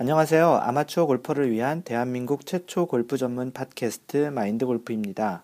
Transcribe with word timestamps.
안녕하세요. 0.00 0.60
아마추어 0.62 1.06
골퍼를 1.06 1.50
위한 1.50 1.82
대한민국 1.82 2.46
최초 2.46 2.86
골프 2.86 3.16
전문 3.16 3.50
팟캐스트 3.50 4.28
마인드 4.28 4.64
골프입니다. 4.64 5.42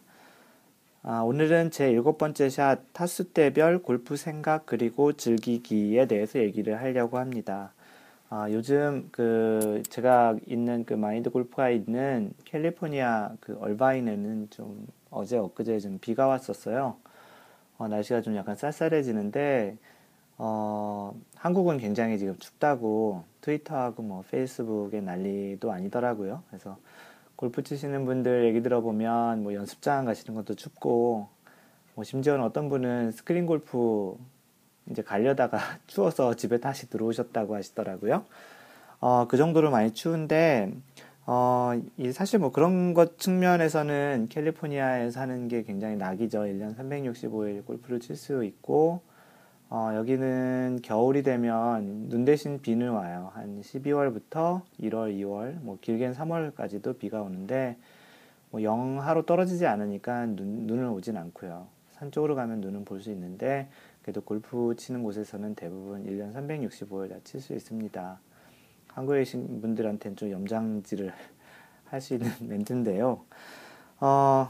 아, 1.02 1.22
오늘은 1.22 1.72
제 1.72 1.90
일곱 1.90 2.18
번째 2.18 2.49
샷 2.50 2.78
타수 2.92 3.32
대별 3.32 3.82
골프 3.82 4.14
생각 4.14 4.64
그리고 4.64 5.12
즐기기에 5.12 6.06
대해서 6.06 6.38
얘기를 6.38 6.80
하려고 6.80 7.18
합니다. 7.18 7.72
아, 8.30 8.48
요즘 8.52 9.09
그 9.11 9.82
제가 9.88 10.36
있는 10.46 10.84
그 10.84 10.95
마인드 10.95 11.30
골프가 11.30 11.68
있는 11.71 12.32
캘리포니아 12.45 13.32
그 13.41 13.59
얼바인에는 13.59 14.50
좀 14.50 14.86
어제 15.11 15.36
엊그제 15.36 15.80
좀 15.80 15.98
비가 15.98 16.29
왔었어요. 16.29 16.95
어, 17.77 17.89
날씨가 17.89 18.21
좀 18.21 18.36
약간 18.36 18.55
쌀쌀해지는데 18.55 19.79
어, 20.38 21.14
한국은 21.36 21.78
굉장히 21.78 22.18
지금 22.18 22.36
춥다고 22.38 23.24
트위터하고 23.40 24.02
뭐 24.02 24.24
페이스북에 24.30 25.00
난리도 25.00 25.70
아니더라고요. 25.70 26.42
그래서 26.48 26.76
골프 27.36 27.62
치시는 27.62 28.04
분들 28.04 28.44
얘기 28.46 28.62
들어보면 28.62 29.42
뭐 29.42 29.54
연습장 29.54 30.04
가시는 30.04 30.34
것도 30.34 30.54
춥고 30.54 31.28
뭐 31.94 32.05
심지어는 32.05 32.45
어떤 32.45 32.69
분은 32.69 33.12
스크린 33.12 33.47
골프 33.47 34.16
이제 34.91 35.02
가려다가 35.02 35.59
추워서 35.87 36.34
집에 36.34 36.59
다시 36.59 36.91
들어오셨다고 36.91 37.55
하시더라고요. 37.55 38.25
어, 39.01 39.27
그 39.28 39.37
정도로 39.37 39.70
많이 39.70 39.92
추운데 39.92 40.73
어, 41.27 41.73
이 41.97 42.12
사실 42.12 42.39
뭐 42.39 42.51
그런 42.53 42.95
것 42.95 43.19
측면에서는 43.19 44.28
캘리포니아에 44.30 45.11
사는 45.11 45.48
게 45.48 45.62
굉장히 45.62 45.97
낙이죠. 45.97 46.41
1년 46.41 46.77
365일 46.77 47.64
골프를 47.64 48.01
칠 48.01 48.16
수 48.16 48.45
있고 48.45 49.03
어, 49.71 49.91
여기는 49.95 50.81
겨울이 50.83 51.23
되면 51.23 52.09
눈 52.09 52.25
대신 52.25 52.61
비는 52.61 52.91
와요. 52.91 53.31
한 53.35 53.61
12월부터 53.61 54.63
1월, 54.81 55.13
2월, 55.19 55.59
뭐 55.61 55.79
길게는 55.81 56.15
3월까지도 56.15 56.99
비가 56.99 57.23
오는데 57.23 57.77
뭐 58.51 58.62
영하로 58.62 59.27
떨어지지 59.27 59.67
않으니까 59.67 60.27
눈, 60.27 60.67
눈은 60.67 60.91
오진 60.91 61.17
않고요. 61.17 61.67
산 61.93 62.12
쪽으로 62.12 62.34
가면 62.34 62.61
눈은 62.61 62.84
볼 62.84 63.01
수 63.01 63.11
있는데 63.11 63.69
그래도 64.03 64.21
골프 64.21 64.75
치는 64.77 65.03
곳에서는 65.03 65.55
대부분 65.55 66.05
1년 66.05 66.33
365일 66.34 67.11
다 67.11 67.17
칠 67.25 67.41
수 67.41 67.55
있습니다. 67.55 68.21
한국에 68.89 69.19
계신 69.21 69.61
분들한테는 69.61 70.17
좀 70.17 70.31
염장질을 70.31 71.12
할 71.87 72.01
수 72.01 72.15
있는 72.15 72.31
멘트인데요. 72.41 73.25
어, 74.01 74.49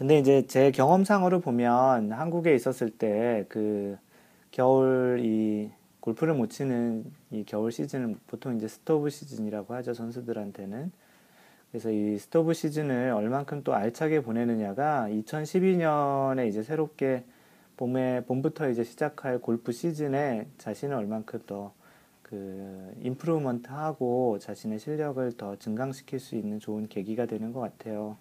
근데 0.00 0.18
이제 0.18 0.46
제 0.46 0.70
경험상으로 0.70 1.40
보면 1.40 2.12
한국에 2.12 2.54
있었을 2.54 2.88
때 2.90 3.44
그 3.50 3.98
겨울 4.50 5.20
이 5.22 5.70
골프를 6.00 6.32
못 6.34 6.48
치는 6.50 7.04
이 7.30 7.44
겨울 7.46 7.70
시즌은 7.70 8.18
보통 8.26 8.56
이제 8.56 8.66
스토브 8.66 9.10
시즌이라고 9.10 9.74
하죠 9.74 9.92
선수들한테는 9.92 10.90
그래서 11.70 11.90
이 11.90 12.18
스토브 12.18 12.54
시즌을 12.54 13.12
얼만큼 13.12 13.62
또 13.64 13.74
알차게 13.74 14.22
보내느냐가 14.22 15.08
2012년에 15.10 16.48
이제 16.48 16.62
새롭게 16.62 17.24
봄에 17.76 18.24
봄부터 18.26 18.70
이제 18.70 18.84
시작할 18.84 19.40
골프 19.40 19.72
시즌에 19.72 20.48
자신을 20.58 20.96
얼만큼 20.96 21.40
더 21.46 22.20
그 22.20 22.94
improvement 23.02 23.68
하고 23.70 24.38
자신의 24.40 24.78
실력을 24.78 25.32
더 25.36 25.56
증강시킬 25.56 26.20
수 26.20 26.36
있는 26.36 26.58
좋은 26.58 26.88
계기가 26.88 27.26
되는 27.26 27.52
것 27.52 27.60
같아요. 27.60 28.16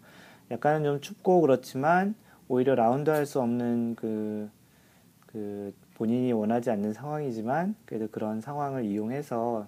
약간은 0.51 0.83
좀 0.83 1.01
춥고 1.01 1.41
그렇지만 1.41 2.15
오히려 2.47 2.75
라운드 2.75 3.09
할 3.09 3.25
수 3.25 3.39
없는 3.41 3.95
그, 3.95 4.49
그 5.27 5.73
본인이 5.95 6.31
원하지 6.31 6.71
않는 6.71 6.93
상황이지만 6.93 7.75
그래도 7.85 8.07
그런 8.09 8.41
상황을 8.41 8.85
이용해서 8.85 9.67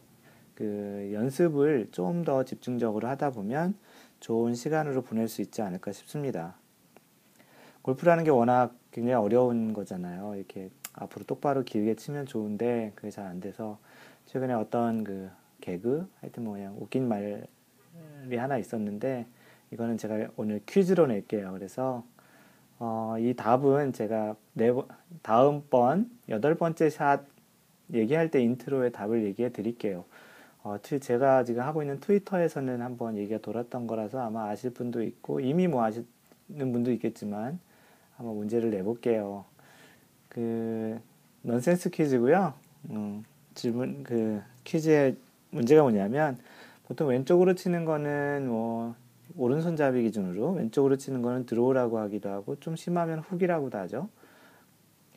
그 0.55 1.09
연습을 1.13 1.89
좀 1.91 2.23
더 2.23 2.43
집중적으로 2.43 3.07
하다 3.07 3.31
보면 3.31 3.75
좋은 4.19 4.53
시간으로 4.55 5.01
보낼 5.01 5.27
수 5.27 5.41
있지 5.41 5.61
않을까 5.61 5.91
싶습니다. 5.91 6.55
골프라는 7.81 8.23
게 8.23 8.29
워낙 8.29 8.75
굉장히 8.91 9.15
어려운 9.15 9.73
거잖아요. 9.73 10.35
이렇게 10.35 10.69
앞으로 10.93 11.25
똑바로 11.25 11.63
길게 11.63 11.95
치면 11.95 12.25
좋은데 12.27 12.91
그게 12.95 13.09
잘 13.09 13.25
안 13.25 13.39
돼서 13.39 13.79
최근에 14.25 14.53
어떤 14.53 15.03
그 15.03 15.29
개그 15.61 16.07
하여튼 16.21 16.43
뭐 16.43 16.53
그냥 16.53 16.75
웃긴 16.79 17.07
말이 17.07 17.41
하나 18.37 18.57
있었는데 18.57 19.25
이거는 19.71 19.97
제가 19.97 20.29
오늘 20.35 20.61
퀴즈로 20.65 21.07
낼게요. 21.07 21.51
그래서 21.53 22.03
어, 22.79 23.15
이 23.19 23.33
답은 23.33 23.93
제가 23.93 24.35
네, 24.53 24.71
다음번 25.21 26.09
여덟 26.29 26.55
번째 26.55 26.89
샷 26.89 27.21
얘기할 27.93 28.31
때 28.31 28.41
인트로에 28.41 28.89
답을 28.89 29.23
얘기해 29.25 29.51
드릴게요. 29.51 30.05
어, 30.63 30.77
제가 30.79 31.43
지금 31.43 31.63
하고 31.63 31.81
있는 31.81 31.99
트위터에서는 31.99 32.81
한번 32.81 33.17
얘기가 33.17 33.39
돌았던 33.39 33.87
거라서 33.87 34.19
아마 34.19 34.49
아실 34.49 34.71
분도 34.71 35.01
있고 35.03 35.39
이미 35.39 35.67
뭐 35.67 35.83
아시는 35.83 36.05
분도 36.71 36.91
있겠지만 36.91 37.59
한번 38.15 38.35
문제를 38.37 38.69
내볼게요. 38.69 39.45
그 40.29 40.99
넌센스 41.41 41.89
퀴즈고요. 41.89 42.53
음, 42.91 43.23
질문 43.55 44.03
그 44.03 44.41
퀴즈의 44.63 45.17
문제가 45.49 45.81
뭐냐면 45.81 46.37
보통 46.87 47.09
왼쪽으로 47.09 47.55
치는 47.55 47.85
거는 47.85 48.47
뭐 48.47 48.95
오른손잡이 49.37 50.03
기준으로 50.03 50.53
왼쪽으로 50.53 50.97
치는 50.97 51.21
거는 51.21 51.45
드로우라고 51.45 51.99
하기도 51.99 52.29
하고 52.29 52.59
좀 52.59 52.75
심하면 52.75 53.19
훅이라고도 53.19 53.77
하죠. 53.79 54.09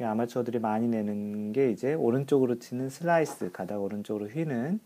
아마추어들이 0.00 0.58
많이 0.58 0.88
내는 0.88 1.52
게 1.52 1.70
이제 1.70 1.94
오른쪽으로 1.94 2.58
치는 2.58 2.88
슬라이스 2.88 3.52
가다가 3.52 3.80
오른쪽으로 3.80 4.26
휘는 4.26 4.80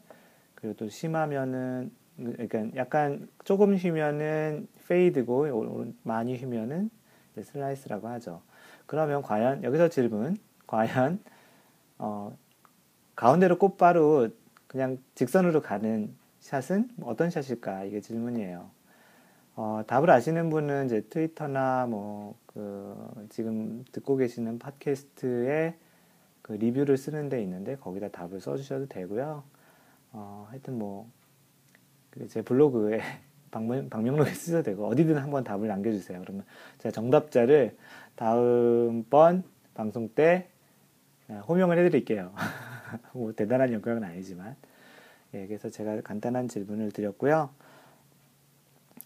그리고 0.54 0.76
또 0.76 0.88
심하면은 0.88 1.90
그러니까 2.16 2.66
약간 2.76 3.28
조금 3.44 3.74
휘면은 3.74 4.68
페이드고 4.88 5.86
많이 6.02 6.36
휘면은 6.36 6.90
슬라이스라고 7.40 8.08
하죠. 8.08 8.42
그러면 8.86 9.22
과연 9.22 9.62
여기서 9.62 9.88
질문 9.88 10.36
과연 10.66 11.20
어, 11.98 12.36
가운데로 13.14 13.58
꽃바로 13.58 14.28
그냥 14.66 14.98
직선으로 15.14 15.62
가는 15.62 16.14
샷은 16.40 16.90
어떤 17.02 17.30
샷일까 17.30 17.84
이게 17.84 18.00
질문이에요. 18.00 18.77
어, 19.60 19.82
답을 19.88 20.08
아시는 20.08 20.50
분은 20.50 20.86
이제 20.86 21.00
트위터나 21.00 21.86
뭐, 21.86 22.38
그, 22.46 23.26
지금 23.28 23.84
듣고 23.90 24.14
계시는 24.14 24.60
팟캐스트에 24.60 25.74
그 26.42 26.52
리뷰를 26.52 26.96
쓰는 26.96 27.28
데 27.28 27.42
있는데 27.42 27.74
거기다 27.74 28.10
답을 28.10 28.40
써주셔도 28.40 28.86
되고요. 28.86 29.42
어, 30.12 30.46
하여튼 30.48 30.78
뭐, 30.78 31.10
그제 32.10 32.42
블로그에 32.42 33.00
방문, 33.50 33.90
방명록에 33.90 34.30
쓰셔도 34.30 34.62
되고 34.62 34.86
어디든 34.86 35.16
한번 35.16 35.42
답을 35.42 35.66
남겨주세요. 35.66 36.20
그러면 36.20 36.44
제가 36.78 36.92
정답자를 36.92 37.76
다음번 38.14 39.42
방송 39.74 40.08
때 40.08 40.50
아, 41.26 41.34
호명을 41.48 41.78
해드릴게요. 41.78 42.32
뭐 43.12 43.32
대단한 43.32 43.72
영광은 43.72 44.04
아니지만. 44.04 44.54
예, 45.34 45.48
그래서 45.48 45.68
제가 45.68 46.00
간단한 46.02 46.46
질문을 46.46 46.92
드렸고요. 46.92 47.50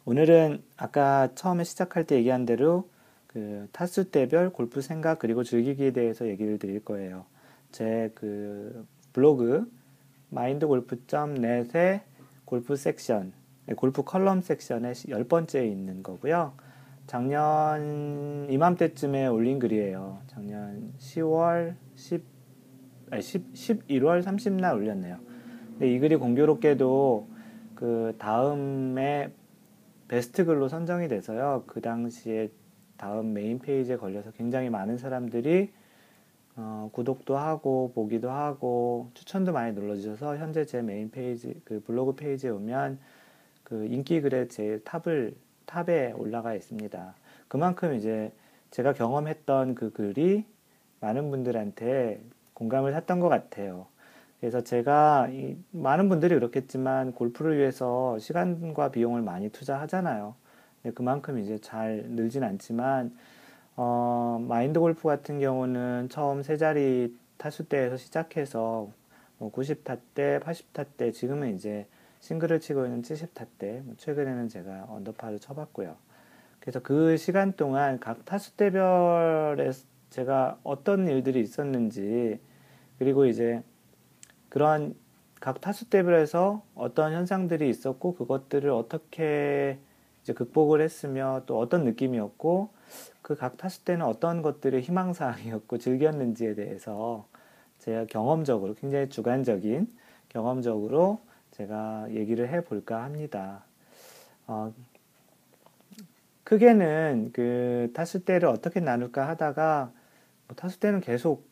오늘은 0.04 0.62
아까 0.76 1.28
처음에 1.34 1.64
시작할 1.64 2.04
때 2.04 2.16
얘기한 2.16 2.44
대로 2.44 2.88
그 3.26 3.68
타수 3.72 4.10
대별 4.10 4.50
골프 4.50 4.80
생각 4.80 5.18
그리고 5.18 5.44
즐기기에 5.44 5.92
대해서 5.92 6.26
얘기를 6.28 6.58
드릴 6.58 6.84
거예요. 6.84 7.24
제 7.70 8.10
그 8.14 8.86
블로그 9.12 9.70
마인드골프.net의 10.30 12.00
골프 12.44 12.76
섹션, 12.76 13.32
네, 13.66 13.74
골프 13.74 14.02
컬럼 14.02 14.40
섹션에 14.40 14.92
열 15.08 15.24
번째에 15.24 15.66
있는 15.66 16.02
거고요. 16.02 16.54
작년 17.06 18.46
이맘때쯤에 18.50 19.26
올린 19.26 19.58
글이에요. 19.58 20.18
작년 20.28 20.92
10월 20.98 21.74
10, 21.96 22.24
아니 23.10 23.22
10, 23.22 23.52
11월 23.52 24.22
30날 24.22 24.74
올렸네요. 24.74 25.18
근데 25.72 25.92
이 25.92 25.98
글이 25.98 26.16
공교롭게도 26.16 27.28
그 27.74 28.14
다음에 28.18 29.32
베스트 30.12 30.44
글로 30.44 30.68
선정이 30.68 31.08
돼서요. 31.08 31.64
그 31.66 31.80
당시에 31.80 32.50
다음 32.98 33.32
메인 33.32 33.58
페이지에 33.58 33.96
걸려서 33.96 34.30
굉장히 34.32 34.68
많은 34.68 34.98
사람들이 34.98 35.72
어, 36.54 36.90
구독도 36.92 37.38
하고 37.38 37.92
보기도 37.94 38.30
하고 38.30 39.10
추천도 39.14 39.54
많이 39.54 39.72
눌러주셔서 39.72 40.36
현재 40.36 40.66
제 40.66 40.82
메인 40.82 41.10
페이지 41.10 41.58
그 41.64 41.80
블로그 41.80 42.14
페이지에 42.14 42.50
오면 42.50 42.98
그 43.64 43.86
인기 43.86 44.20
글의 44.20 44.50
제일 44.50 44.84
탑을 44.84 45.34
탑에 45.64 46.12
올라가 46.12 46.54
있습니다. 46.54 47.14
그만큼 47.48 47.94
이제 47.94 48.34
제가 48.70 48.92
경험했던 48.92 49.74
그 49.74 49.92
글이 49.94 50.44
많은 51.00 51.30
분들한테 51.30 52.22
공감을 52.52 52.92
샀던 52.92 53.18
것 53.18 53.30
같아요. 53.30 53.86
그래서 54.42 54.60
제가 54.60 55.28
많은 55.70 56.08
분들이 56.08 56.34
그렇겠지만 56.34 57.12
골프를 57.12 57.58
위해서 57.58 58.18
시간과 58.18 58.90
비용을 58.90 59.22
많이 59.22 59.50
투자하잖아요. 59.50 60.34
그만큼 60.96 61.38
이제 61.38 61.58
잘 61.58 62.02
늘진 62.08 62.42
않지만 62.42 63.16
어, 63.76 64.44
마인드 64.48 64.80
골프 64.80 65.06
같은 65.06 65.38
경우는 65.38 66.08
처음 66.08 66.42
세 66.42 66.56
자리 66.56 67.16
타수대에서 67.36 67.96
시작해서 67.96 68.90
뭐 69.38 69.52
90타 69.52 70.00
때, 70.12 70.40
80타 70.40 70.86
때, 70.96 71.12
지금은 71.12 71.54
이제 71.54 71.86
싱글을 72.18 72.58
치고 72.58 72.84
있는 72.84 73.02
70타 73.02 73.46
때, 73.60 73.80
뭐 73.84 73.94
최근에는 73.96 74.48
제가 74.48 74.86
언더파를 74.88 75.38
쳐봤고요. 75.38 75.94
그래서 76.58 76.80
그 76.80 77.16
시간 77.16 77.52
동안 77.52 78.00
각 78.00 78.24
타수 78.24 78.56
대별에 78.56 79.70
제가 80.10 80.58
어떤 80.64 81.06
일들이 81.06 81.40
있었는지, 81.40 82.40
그리고 82.98 83.26
이제 83.26 83.62
그러한 84.52 84.94
각 85.40 85.62
타수 85.62 85.88
대별에서 85.88 86.62
어떤 86.74 87.14
현상들이 87.14 87.70
있었고, 87.70 88.14
그것들을 88.16 88.68
어떻게 88.68 89.78
이제 90.20 90.34
극복을 90.34 90.82
했으며, 90.82 91.42
또 91.46 91.58
어떤 91.58 91.84
느낌이었고, 91.84 92.68
그 93.22 93.34
각 93.34 93.56
타수대는 93.56 94.04
어떤 94.04 94.42
것들이 94.42 94.82
희망사항이었고, 94.82 95.78
즐겼는지에 95.78 96.54
대해서 96.54 97.26
제가 97.78 98.04
경험적으로, 98.04 98.74
굉장히 98.74 99.08
주관적인 99.08 99.88
경험적으로 100.28 101.20
제가 101.52 102.08
얘기를 102.10 102.46
해 102.46 102.62
볼까 102.62 103.04
합니다. 103.04 103.64
어, 104.46 104.74
크게는 106.44 107.30
그 107.32 107.90
타수대를 107.94 108.50
어떻게 108.50 108.80
나눌까 108.80 109.26
하다가 109.28 109.92
뭐 110.46 110.56
타수대는 110.56 111.00
계속 111.00 111.51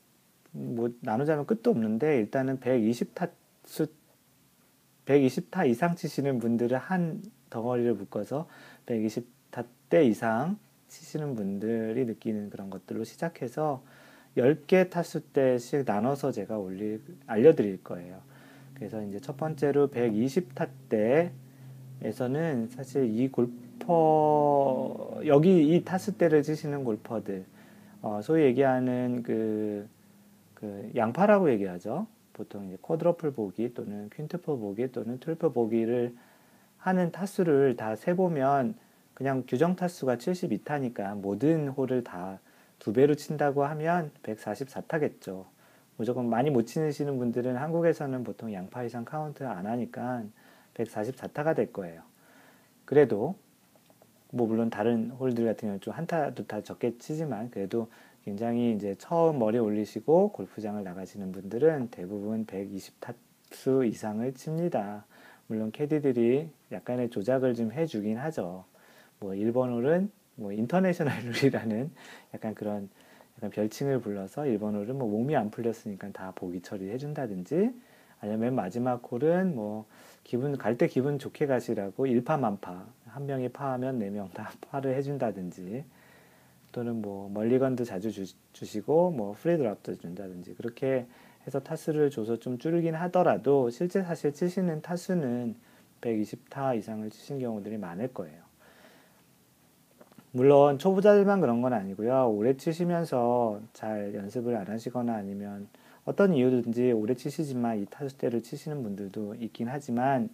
뭐 0.52 0.90
나누자면 1.00 1.46
끝도 1.46 1.70
없는데 1.70 2.18
일단은 2.18 2.60
120타 2.60 3.30
수 3.64 3.86
120타 5.06 5.68
이상 5.68 5.96
치시는 5.96 6.38
분들을 6.38 6.76
한 6.76 7.22
덩어리를 7.50 7.94
묶어서 7.94 8.48
120타 8.86 9.66
대 9.88 10.04
이상 10.04 10.58
치시는 10.88 11.34
분들이 11.34 12.04
느끼는 12.04 12.50
그런 12.50 12.70
것들로 12.70 13.04
시작해서 13.04 13.82
10개 14.36 14.90
타수대씩 14.90 15.84
나눠서 15.86 16.32
제가 16.32 16.58
올릴 16.58 17.02
알려드릴 17.26 17.82
거예요. 17.82 18.20
그래서 18.74 19.02
이제 19.04 19.18
첫 19.20 19.36
번째로 19.36 19.88
120타대에서는 19.90 22.68
사실 22.70 23.18
이 23.18 23.28
골퍼 23.28 25.20
여기 25.26 25.74
이 25.74 25.84
타수대를 25.84 26.42
치시는 26.42 26.84
골퍼들 26.84 27.44
어, 28.02 28.20
소위 28.22 28.44
얘기하는 28.44 29.22
그, 29.22 29.86
그 30.60 30.90
양파라고 30.94 31.50
얘기하죠. 31.52 32.06
보통 32.32 32.66
이제 32.66 32.76
quadruple 32.80 33.32
보기 33.32 33.74
또는 33.74 34.08
quintuple 34.14 34.58
보기 34.58 34.92
또는 34.92 35.18
트리플 35.20 35.52
보기를 35.52 36.14
하는 36.78 37.12
타수를 37.12 37.76
다 37.76 37.96
세보면 37.96 38.74
그냥 39.14 39.44
규정 39.46 39.76
타수가 39.76 40.16
72타니까 40.16 41.14
모든 41.16 41.68
홀을 41.68 42.04
다 42.04 42.38
두 42.80 42.94
배로 42.94 43.14
친다고 43.14 43.64
하면 43.64 44.10
144타겠죠. 44.24 45.44
무조건 45.96 46.28
많이 46.28 46.50
못 46.50 46.62
치시는 46.62 47.18
분들은 47.18 47.56
한국에서는 47.56 48.24
보통 48.24 48.52
양파 48.52 48.82
이상 48.82 49.04
카운트 49.04 49.44
안 49.44 49.66
하니까 49.66 50.24
144타가 50.74 51.54
될 51.54 51.72
거예요. 51.72 52.02
그래도 52.86 53.36
뭐 54.32 54.46
물론 54.46 54.70
다른 54.70 55.10
홀들 55.10 55.44
같은 55.44 55.60
경우는 55.68 55.80
좀 55.80 55.92
한타 55.92 56.32
두타 56.32 56.62
적게 56.62 56.96
치지만 56.96 57.50
그래도 57.50 57.90
굉장히 58.24 58.74
이제 58.74 58.94
처음 58.98 59.38
머리 59.38 59.58
올리시고 59.58 60.32
골프장을 60.32 60.82
나가시는 60.82 61.32
분들은 61.32 61.88
대부분 61.90 62.46
120타수 62.46 63.86
이상을 63.88 64.32
칩니다. 64.34 65.06
물론 65.46 65.72
캐디들이 65.72 66.50
약간의 66.70 67.10
조작을 67.10 67.54
좀 67.54 67.72
해주긴 67.72 68.18
하죠. 68.18 68.64
뭐 69.18 69.32
1번 69.32 69.72
홀은 69.72 70.10
뭐 70.36 70.52
international 70.52 71.12
룰이라는 71.42 71.90
약간 72.34 72.54
그런 72.54 72.88
약간 73.36 73.50
별칭을 73.50 74.00
불러서 74.00 74.42
1번 74.42 74.74
홀은 74.74 74.96
뭐 74.96 75.08
몸이 75.08 75.34
안 75.36 75.50
풀렸으니까 75.50 76.10
다 76.12 76.32
보기 76.34 76.60
처리해 76.60 76.98
준다든지 76.98 77.72
아니면 78.20 78.40
맨 78.40 78.54
마지막 78.54 79.02
홀은 79.10 79.54
뭐 79.54 79.86
기분 80.24 80.56
갈 80.56 80.76
때 80.76 80.86
기분 80.86 81.18
좋게 81.18 81.46
가시라고 81.46 82.06
1파 82.06 82.38
만파 82.38 82.86
한 83.06 83.26
명이 83.26 83.48
파하면 83.48 83.98
네명다 83.98 84.52
파를 84.70 84.94
해준다든지 84.94 85.84
또는 86.72 87.02
뭐 87.02 87.28
멀리건도 87.30 87.84
자주 87.84 88.10
주, 88.10 88.24
주시고 88.52 89.10
뭐 89.10 89.32
free 89.32 89.58
drop도 89.58 89.96
준다든지 89.96 90.54
그렇게 90.54 91.06
해서 91.46 91.60
타수를 91.60 92.10
줘서 92.10 92.36
좀 92.38 92.58
줄긴 92.58 92.94
하더라도 92.94 93.70
실제 93.70 94.02
사실 94.02 94.32
치시는 94.32 94.82
타수는 94.82 95.56
120타 96.00 96.76
이상을 96.78 97.08
치신 97.10 97.38
경우들이 97.38 97.78
많을 97.78 98.12
거예요. 98.12 98.40
물론 100.32 100.78
초보자들만 100.78 101.40
그런 101.40 101.60
건 101.60 101.72
아니고요. 101.72 102.30
오래 102.30 102.56
치시면서 102.56 103.60
잘 103.72 104.14
연습을 104.14 104.54
안 104.56 104.68
하시거나 104.68 105.14
아니면 105.14 105.68
어떤 106.04 106.34
이유든지 106.34 106.92
오래 106.92 107.14
치시지만 107.14 107.80
이 107.80 107.86
타수대를 107.86 108.42
치시는 108.42 108.82
분들도 108.82 109.36
있긴 109.36 109.68
하지만 109.68 110.28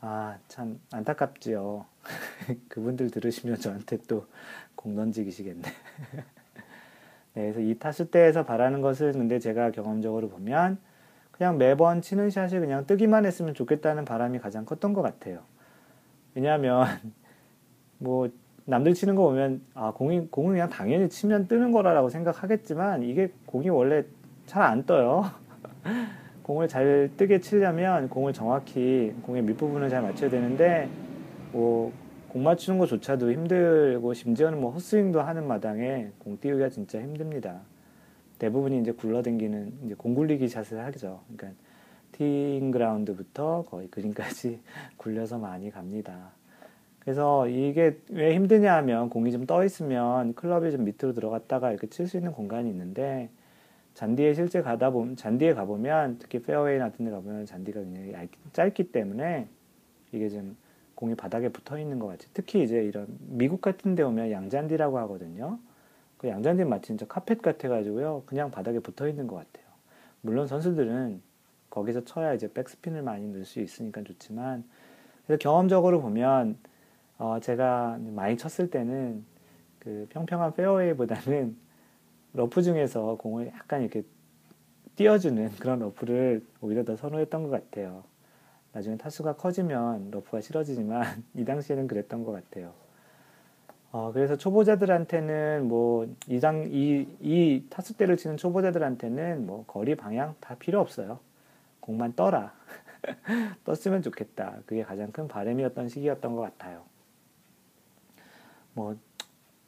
아, 0.00 0.36
참 0.48 0.80
안타깝지요. 0.90 1.86
그분들 2.68 3.10
들으시면 3.10 3.58
저한테 3.60 3.98
또 4.08 4.26
공 4.82 4.96
던지기시겠네. 4.96 5.62
네, 7.34 7.42
그래서 7.52 7.60
이 7.60 7.74
타수대에서 7.78 8.44
바라는 8.44 8.80
것을 8.80 9.12
근데 9.12 9.38
제가 9.38 9.70
경험적으로 9.70 10.28
보면 10.28 10.78
그냥 11.30 11.56
매번 11.56 12.02
치는 12.02 12.30
샷이 12.30 12.58
그냥 12.60 12.86
뜨기만 12.86 13.24
했으면 13.24 13.54
좋겠다는 13.54 14.04
바람이 14.04 14.38
가장 14.38 14.64
컸던 14.64 14.92
것 14.92 15.02
같아요. 15.02 15.40
왜냐하면 16.34 16.86
뭐 17.98 18.28
남들 18.64 18.94
치는 18.94 19.14
거 19.14 19.22
보면 19.22 19.62
아 19.74 19.92
공이 19.92 20.28
공은 20.30 20.52
그냥 20.52 20.68
당연히 20.68 21.08
치면 21.08 21.48
뜨는 21.48 21.72
거라고 21.72 22.08
생각하겠지만 22.10 23.02
이게 23.02 23.32
공이 23.46 23.70
원래 23.70 24.04
잘 24.46 24.62
안 24.62 24.84
떠요. 24.84 25.24
공을 26.42 26.68
잘 26.68 27.10
뜨게 27.16 27.40
치려면 27.40 28.08
공을 28.08 28.32
정확히 28.32 29.14
공의 29.22 29.42
밑부분을 29.42 29.88
잘 29.88 30.02
맞춰야 30.02 30.28
되는데 30.28 30.88
뭐 31.52 31.92
공 32.32 32.44
맞추는 32.44 32.78
것조차도 32.78 33.30
힘들고 33.30 34.14
심지어는 34.14 34.58
뭐 34.58 34.70
헛스윙도 34.70 35.20
하는 35.20 35.46
마당에 35.46 36.12
공 36.18 36.38
띄우기가 36.40 36.70
진짜 36.70 36.98
힘듭니다. 36.98 37.60
대부분이 38.38 38.80
이제 38.80 38.90
굴러댕기는 38.90 39.72
이제 39.84 39.94
공 39.94 40.14
굴리기 40.14 40.48
샷을 40.48 40.82
하죠. 40.86 41.20
그러니까 41.36 41.60
티잉 42.12 42.70
그라운드부터 42.70 43.64
거의 43.68 43.88
그린까지 43.88 44.60
굴려서 44.96 45.36
많이 45.36 45.70
갑니다. 45.70 46.30
그래서 47.00 47.46
이게 47.48 47.98
왜 48.08 48.34
힘드냐 48.34 48.76
하면 48.76 49.10
공이 49.10 49.30
좀 49.30 49.44
떠 49.44 49.62
있으면 49.62 50.32
클럽이 50.32 50.70
좀 50.70 50.84
밑으로 50.84 51.12
들어갔다가 51.12 51.70
이렇게 51.70 51.86
칠 51.88 52.06
수 52.06 52.16
있는 52.16 52.32
공간이 52.32 52.70
있는데 52.70 53.28
잔디에 53.92 54.32
실제 54.32 54.62
가다 54.62 54.88
보면 54.88 55.16
잔디에 55.16 55.52
가보면 55.52 56.16
특히 56.18 56.40
페어웨이 56.40 56.78
같은 56.78 57.04
데 57.04 57.10
가보면 57.10 57.44
잔디가 57.44 57.80
굉장히 57.82 58.14
얇, 58.14 58.28
짧기 58.54 58.90
때문에 58.90 59.48
이게 60.12 60.30
좀 60.30 60.56
공이 61.02 61.16
바닥에 61.16 61.48
붙어 61.48 61.80
있는 61.80 61.98
것 61.98 62.06
같이 62.06 62.28
특히 62.32 62.62
이제 62.62 62.80
이런 62.84 63.08
미국 63.18 63.60
같은 63.60 63.96
데 63.96 64.04
오면 64.04 64.30
양잔디라고 64.30 64.98
하거든요. 65.00 65.58
그 66.16 66.28
양잔디 66.28 66.64
마치 66.64 66.86
진짜 66.86 67.04
카펫 67.08 67.42
같아 67.42 67.68
가지고요. 67.68 68.22
그냥 68.24 68.52
바닥에 68.52 68.78
붙어 68.78 69.08
있는 69.08 69.26
것 69.26 69.34
같아요. 69.34 69.66
물론 70.20 70.46
선수들은 70.46 71.20
거기서 71.70 72.04
쳐야 72.04 72.34
이제 72.34 72.52
백스핀을 72.52 73.02
많이 73.02 73.26
넣을 73.26 73.44
수 73.44 73.58
있으니까 73.58 74.04
좋지만 74.04 74.62
그래서 75.26 75.40
경험적으로 75.40 76.00
보면 76.00 76.56
어 77.18 77.40
제가 77.40 77.98
많이 78.14 78.36
쳤을 78.36 78.70
때는 78.70 79.24
그 79.80 80.06
평평한 80.10 80.54
페어웨이보다는 80.54 81.56
러프 82.34 82.62
중에서 82.62 83.16
공을 83.16 83.48
약간 83.48 83.80
이렇게 83.80 84.04
띄워주는 84.94 85.50
그런 85.58 85.80
러프를 85.80 86.46
오히려 86.60 86.84
더 86.84 86.94
선호했던 86.94 87.42
것 87.42 87.50
같아요. 87.50 88.04
나중에 88.72 88.96
타수가 88.96 89.36
커지면 89.36 90.10
러프가 90.10 90.40
싫어지지만 90.40 91.24
이 91.34 91.44
당시에는 91.44 91.86
그랬던 91.86 92.24
것 92.24 92.32
같아요. 92.32 92.72
어, 93.90 94.10
그래서 94.12 94.36
초보자들한테는 94.36 95.68
뭐 95.68 96.08
이장 96.26 96.64
이, 96.70 97.06
이 97.20 97.66
타수대를 97.68 98.16
치는 98.16 98.38
초보자들한테는 98.38 99.46
뭐 99.46 99.64
거리 99.66 99.94
방향 99.94 100.34
다 100.40 100.56
필요 100.58 100.80
없어요. 100.80 101.20
공만 101.80 102.14
떠라. 102.14 102.54
떴으면 103.64 104.00
좋겠다. 104.00 104.60
그게 104.64 104.82
가장 104.82 105.12
큰 105.12 105.28
바람이었던 105.28 105.88
시기였던 105.88 106.34
것 106.36 106.42
같아요. 106.42 106.84
뭐 108.72 108.96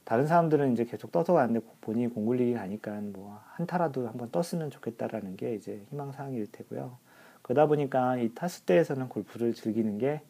다른 0.04 0.26
사람들은 0.26 0.72
이제 0.72 0.84
계속 0.84 1.12
떠서 1.12 1.34
가는데 1.34 1.60
본인이 1.82 2.08
공굴리기 2.08 2.54
가니까 2.54 3.00
뭐 3.02 3.40
한타라도 3.52 4.08
한번 4.08 4.30
떴으면 4.30 4.70
좋겠다라는 4.70 5.36
게 5.36 5.54
이제 5.54 5.82
희망 5.90 6.12
사항일 6.12 6.50
테고요. 6.50 6.96
그러다 7.44 7.66
보니까 7.66 8.16
이 8.16 8.30
타수대에서는 8.34 9.10
골프를 9.10 9.52
즐기는 9.52 9.98
게 9.98 10.22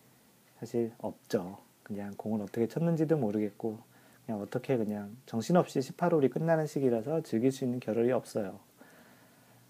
사실 0.58 0.90
없죠. 0.98 1.58
그냥 1.84 2.12
공을 2.16 2.42
어떻게 2.42 2.66
쳤는지도 2.66 3.16
모르겠고 3.16 3.78
그냥 4.26 4.40
어떻게 4.40 4.76
그냥 4.76 5.16
정신없이 5.24 5.78
18홀이 5.78 6.32
끝나는 6.32 6.66
시기라서 6.66 7.22
즐길 7.22 7.52
수 7.52 7.64
있는 7.64 7.78
겨를이 7.78 8.10
없어요. 8.10 8.58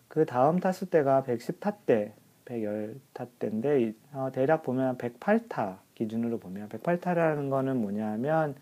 그 0.09 0.25
다음 0.25 0.59
타수대가 0.59 1.23
110타대, 1.25 2.13
110타대인데 2.47 3.95
어, 4.15 4.31
대략 4.33 4.63
보면 4.63 4.97
108타 4.97 5.79
기준으로 5.97 6.39
보면 6.39 6.71
108타라는 6.71 7.51
거는 7.51 7.77
뭐냐면 7.77 8.55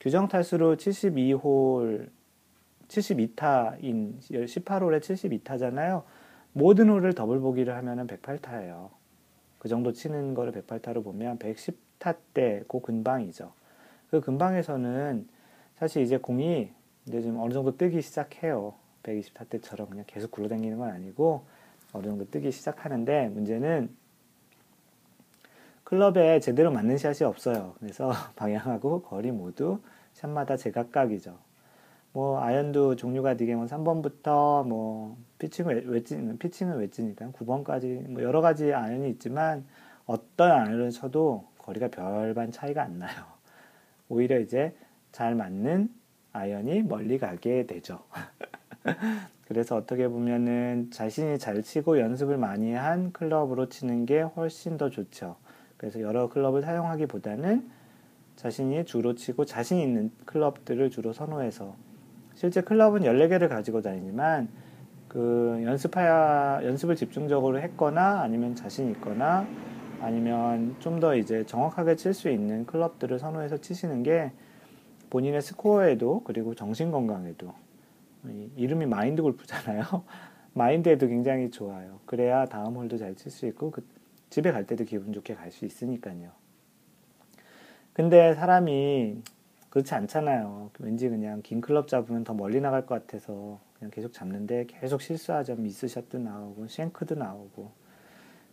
규정 0.00 0.28
타수로 0.28 0.76
72홀 0.76 2.08
72타인 2.88 4.18
18홀에 4.20 5.00
72타잖아요. 5.00 6.04
모든 6.54 6.88
홀을 6.88 7.14
더블 7.14 7.40
보기를 7.40 7.74
하면은 7.76 8.06
108타예요. 8.06 8.90
그 9.58 9.68
정도 9.68 9.92
치는 9.92 10.34
거를 10.34 10.52
108타로 10.52 11.02
보면 11.02 11.38
110타 11.38 12.16
때그 12.32 12.80
근방이죠. 12.80 13.52
그 14.10 14.20
근방에서는 14.20 15.28
사실 15.76 16.02
이제 16.02 16.16
공이 16.16 16.70
이제 17.06 17.22
좀 17.22 17.40
어느 17.40 17.52
정도 17.52 17.76
뜨기 17.76 18.00
시작해요. 18.00 18.74
120타 19.02 19.48
때처럼 19.50 19.90
그냥 19.90 20.04
계속 20.06 20.30
굴러다니는 20.30 20.78
건 20.78 20.90
아니고 20.90 21.44
어느 21.92 22.06
정도 22.06 22.30
뜨기 22.30 22.52
시작하는데 22.52 23.28
문제는 23.28 23.90
클럽에 25.82 26.38
제대로 26.40 26.70
맞는 26.70 26.98
샷이 26.98 27.28
없어요. 27.28 27.74
그래서 27.80 28.12
방향하고 28.36 29.02
거리 29.02 29.32
모두 29.32 29.80
샷마다 30.12 30.56
제각각이죠. 30.56 31.36
뭐 32.14 32.40
아연도 32.40 32.94
종류가 32.94 33.36
되게 33.36 33.56
뭐 33.56 33.66
3번부터 33.66 34.64
뭐 34.68 35.18
피칭은 35.38 35.88
웨지 35.88 36.16
피칭은 36.38 36.78
웨지니까 36.78 37.32
9번까지 37.32 38.08
뭐 38.08 38.22
여러 38.22 38.40
가지 38.40 38.72
아연이 38.72 39.10
있지만 39.10 39.66
어떤 40.06 40.52
아연을 40.52 40.92
쳐도 40.92 41.44
거리가 41.58 41.88
별반 41.88 42.52
차이가 42.52 42.84
안 42.84 43.00
나요. 43.00 43.24
오히려 44.08 44.38
이제 44.38 44.76
잘 45.10 45.34
맞는 45.34 45.88
아연이 46.32 46.82
멀리 46.82 47.18
가게 47.18 47.66
되죠. 47.66 48.04
그래서 49.48 49.74
어떻게 49.74 50.06
보면은 50.06 50.92
자신이 50.92 51.40
잘 51.40 51.64
치고 51.64 51.98
연습을 51.98 52.38
많이 52.38 52.74
한 52.74 53.12
클럽으로 53.12 53.68
치는 53.68 54.06
게 54.06 54.20
훨씬 54.20 54.78
더 54.78 54.88
좋죠. 54.88 55.34
그래서 55.76 56.00
여러 56.00 56.28
클럽을 56.28 56.62
사용하기보다는 56.62 57.68
자신이 58.36 58.84
주로 58.84 59.16
치고 59.16 59.46
자신 59.46 59.78
있는 59.78 60.12
클럽들을 60.26 60.90
주로 60.90 61.12
선호해서 61.12 61.74
실제 62.34 62.60
클럽은 62.60 63.02
14개를 63.02 63.48
가지고 63.48 63.80
다니지만 63.82 64.48
그 65.08 65.60
연습하야 65.64 66.64
연습을 66.64 66.96
집중적으로 66.96 67.60
했거나 67.60 68.20
아니면 68.22 68.54
자신 68.56 68.90
있거나 68.92 69.46
아니면 70.00 70.74
좀 70.80 71.00
더 71.00 71.14
이제 71.16 71.44
정확하게 71.46 71.96
칠 71.96 72.12
수 72.14 72.28
있는 72.28 72.66
클럽들을 72.66 73.18
선호해서 73.18 73.58
치시는 73.58 74.02
게 74.02 74.32
본인의 75.10 75.40
스코어에도 75.42 76.22
그리고 76.24 76.54
정신 76.54 76.90
건강에도 76.90 77.54
이름이 78.56 78.86
마인드 78.86 79.22
골프잖아요. 79.22 79.82
마인드에도 80.54 81.06
굉장히 81.08 81.50
좋아요. 81.50 82.00
그래야 82.06 82.46
다음 82.46 82.74
홀도 82.74 82.96
잘 82.98 83.14
칠 83.16 83.30
수 83.30 83.46
있고 83.46 83.70
그 83.70 83.86
집에 84.30 84.50
갈 84.52 84.66
때도 84.66 84.84
기분 84.84 85.12
좋게 85.12 85.34
갈 85.34 85.50
수 85.52 85.64
있으니까요. 85.64 86.30
근데 87.92 88.34
사람이 88.34 89.22
그렇지 89.74 89.92
않잖아요. 89.92 90.70
왠지 90.78 91.08
그냥 91.08 91.42
긴 91.42 91.60
클럽 91.60 91.88
잡으면 91.88 92.22
더 92.22 92.32
멀리 92.32 92.60
나갈 92.60 92.86
것 92.86 92.94
같아서 92.94 93.58
그냥 93.76 93.90
계속 93.90 94.12
잡는데 94.12 94.66
계속 94.68 95.02
실수하자 95.02 95.56
미스샷도 95.56 96.18
나오고 96.20 96.68
쉔크도 96.68 97.16
나오고 97.16 97.72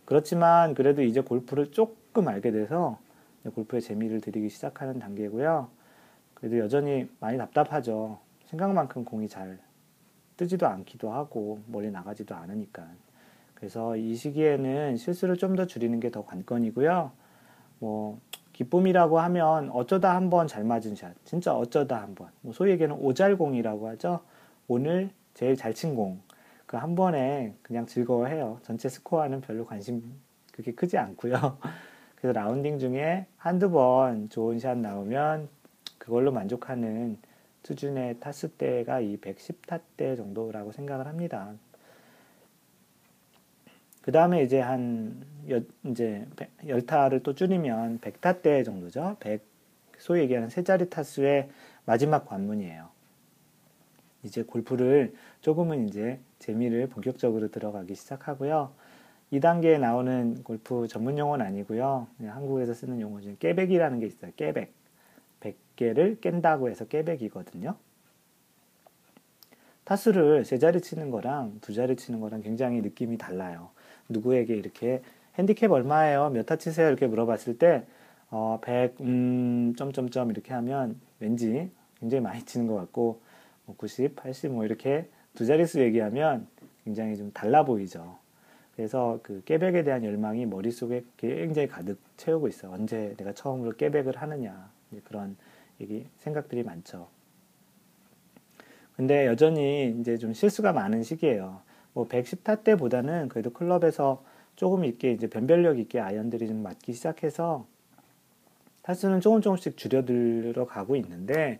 그렇지만 0.04 0.74
그래도 0.74 1.02
이제 1.02 1.20
골프를 1.20 1.70
조금 1.70 2.26
알게 2.26 2.50
돼서 2.50 2.98
골프에 3.54 3.78
재미를 3.78 4.20
들이기 4.20 4.48
시작하는 4.48 4.98
단계고요. 4.98 5.68
그래도 6.34 6.58
여전히 6.58 7.08
많이 7.20 7.38
답답하죠. 7.38 8.18
생각만큼 8.46 9.04
공이 9.04 9.28
잘 9.28 9.60
뜨지도 10.36 10.66
않기도 10.66 11.12
하고 11.12 11.60
멀리 11.68 11.92
나가지도 11.92 12.34
않으니까. 12.34 12.88
그래서 13.54 13.96
이 13.96 14.16
시기에는 14.16 14.96
실수를 14.96 15.36
좀 15.36 15.54
더 15.54 15.66
줄이는 15.66 16.00
게 16.00 16.10
더 16.10 16.24
관건이고요. 16.24 17.12
뭐 17.78 18.20
기쁨이라고 18.66 19.18
하면 19.20 19.70
어쩌다 19.70 20.14
한 20.14 20.30
번 20.30 20.46
잘 20.46 20.64
맞은 20.64 20.94
샷, 20.94 21.12
진짜 21.24 21.54
어쩌다 21.54 22.00
한 22.02 22.14
번. 22.14 22.28
뭐 22.40 22.52
소위 22.52 22.70
얘기하는 22.72 22.96
오잘공이라고 22.96 23.88
하죠. 23.90 24.20
오늘 24.68 25.10
제일 25.34 25.56
잘 25.56 25.74
친 25.74 25.94
공. 25.94 26.20
그 26.66 26.76
한 26.76 26.94
번에 26.94 27.54
그냥 27.62 27.84
즐거워해요. 27.86 28.58
전체 28.62 28.88
스코어는 28.88 29.40
별로 29.42 29.66
관심 29.66 30.02
그렇게 30.52 30.72
크지 30.72 30.96
않고요. 30.96 31.32
그래서 32.16 32.38
라운딩 32.38 32.78
중에 32.78 33.26
한두 33.36 33.70
번 33.70 34.28
좋은 34.30 34.58
샷 34.58 34.78
나오면 34.78 35.48
그걸로 35.98 36.32
만족하는 36.32 37.18
수준의 37.64 38.20
타수 38.20 38.56
대가 38.56 39.00
이 39.00 39.16
110타대 39.18 40.16
정도라고 40.16 40.72
생각을 40.72 41.06
합니다. 41.06 41.52
그 44.02 44.10
다음에 44.12 44.42
이제 44.42 44.60
한, 44.60 45.24
여, 45.48 45.60
이제, 45.84 46.26
열타를 46.66 47.22
또 47.22 47.34
줄이면 47.34 48.00
100타대 48.00 48.64
정도죠. 48.64 49.16
100, 49.20 49.44
소위 49.98 50.20
얘기하는 50.22 50.48
세 50.48 50.64
자리 50.64 50.90
타수의 50.90 51.48
마지막 51.84 52.26
관문이에요. 52.26 52.88
이제 54.24 54.42
골프를 54.42 55.14
조금은 55.40 55.88
이제 55.88 56.20
재미를 56.38 56.88
본격적으로 56.88 57.48
들어가기 57.48 57.94
시작하고요. 57.94 58.72
2단계에 59.32 59.78
나오는 59.78 60.42
골프 60.42 60.86
전문 60.88 61.16
용어는 61.16 61.44
아니고요. 61.46 62.06
한국에서 62.20 62.74
쓰는 62.74 63.00
용어 63.00 63.20
중에 63.20 63.36
깨백이라는 63.38 64.00
게 64.00 64.06
있어요. 64.06 64.32
깨백. 64.36 64.72
100개를 65.40 66.20
깬다고 66.20 66.68
해서 66.68 66.84
깨백이거든요. 66.84 67.76
타수를 69.84 70.44
세 70.44 70.58
자리 70.58 70.80
치는 70.80 71.10
거랑 71.10 71.58
두 71.60 71.72
자리 71.72 71.96
치는 71.96 72.20
거랑 72.20 72.42
굉장히 72.42 72.80
느낌이 72.80 73.18
달라요. 73.18 73.70
누구에게 74.08 74.54
이렇게 74.54 75.02
핸디캡 75.38 75.66
얼마예요? 75.66 76.30
몇 76.30 76.44
타 76.46 76.56
치세요? 76.56 76.88
이렇게 76.88 77.06
물어봤을 77.06 77.58
때, 77.58 77.84
어, 78.30 78.58
100, 78.62 79.00
음, 79.00 79.74
점점점 79.76 80.30
이렇게 80.30 80.52
하면 80.54 81.00
왠지 81.20 81.70
굉장히 82.00 82.22
많이 82.22 82.44
치는 82.44 82.66
것 82.66 82.74
같고, 82.76 83.20
뭐 83.66 83.76
90, 83.76 84.16
80, 84.16 84.52
뭐 84.52 84.64
이렇게 84.64 85.08
두 85.34 85.46
자릿수 85.46 85.80
얘기하면 85.80 86.46
굉장히 86.84 87.16
좀 87.16 87.30
달라 87.32 87.64
보이죠. 87.64 88.18
그래서 88.76 89.20
그 89.22 89.42
깨백에 89.44 89.84
대한 89.84 90.04
열망이 90.04 90.46
머릿속에 90.46 91.04
굉장히 91.16 91.68
가득 91.68 91.98
채우고 92.16 92.48
있어. 92.48 92.70
언제 92.70 93.14
내가 93.16 93.32
처음으로 93.32 93.72
깨백을 93.76 94.16
하느냐. 94.16 94.70
그런 95.04 95.36
얘기, 95.80 96.06
생각들이 96.18 96.62
많죠. 96.62 97.08
근데 98.96 99.26
여전히 99.26 99.94
이제 100.00 100.16
좀 100.18 100.32
실수가 100.32 100.72
많은 100.72 101.02
시기예요. 101.02 101.60
뭐 101.94 102.08
110타 102.08 102.64
때보다는 102.64 103.28
그래도 103.28 103.50
클럽에서 103.50 104.24
조금 104.56 104.84
있게 104.84 105.12
이제 105.12 105.26
변별력 105.28 105.78
있게 105.78 106.00
아이언들이 106.00 106.46
좀 106.48 106.62
맞기 106.62 106.92
시작해서 106.92 107.66
타수는 108.82 109.20
조금 109.20 109.40
조금씩 109.40 109.76
줄여들어 109.76 110.66
가고 110.66 110.96
있는데 110.96 111.58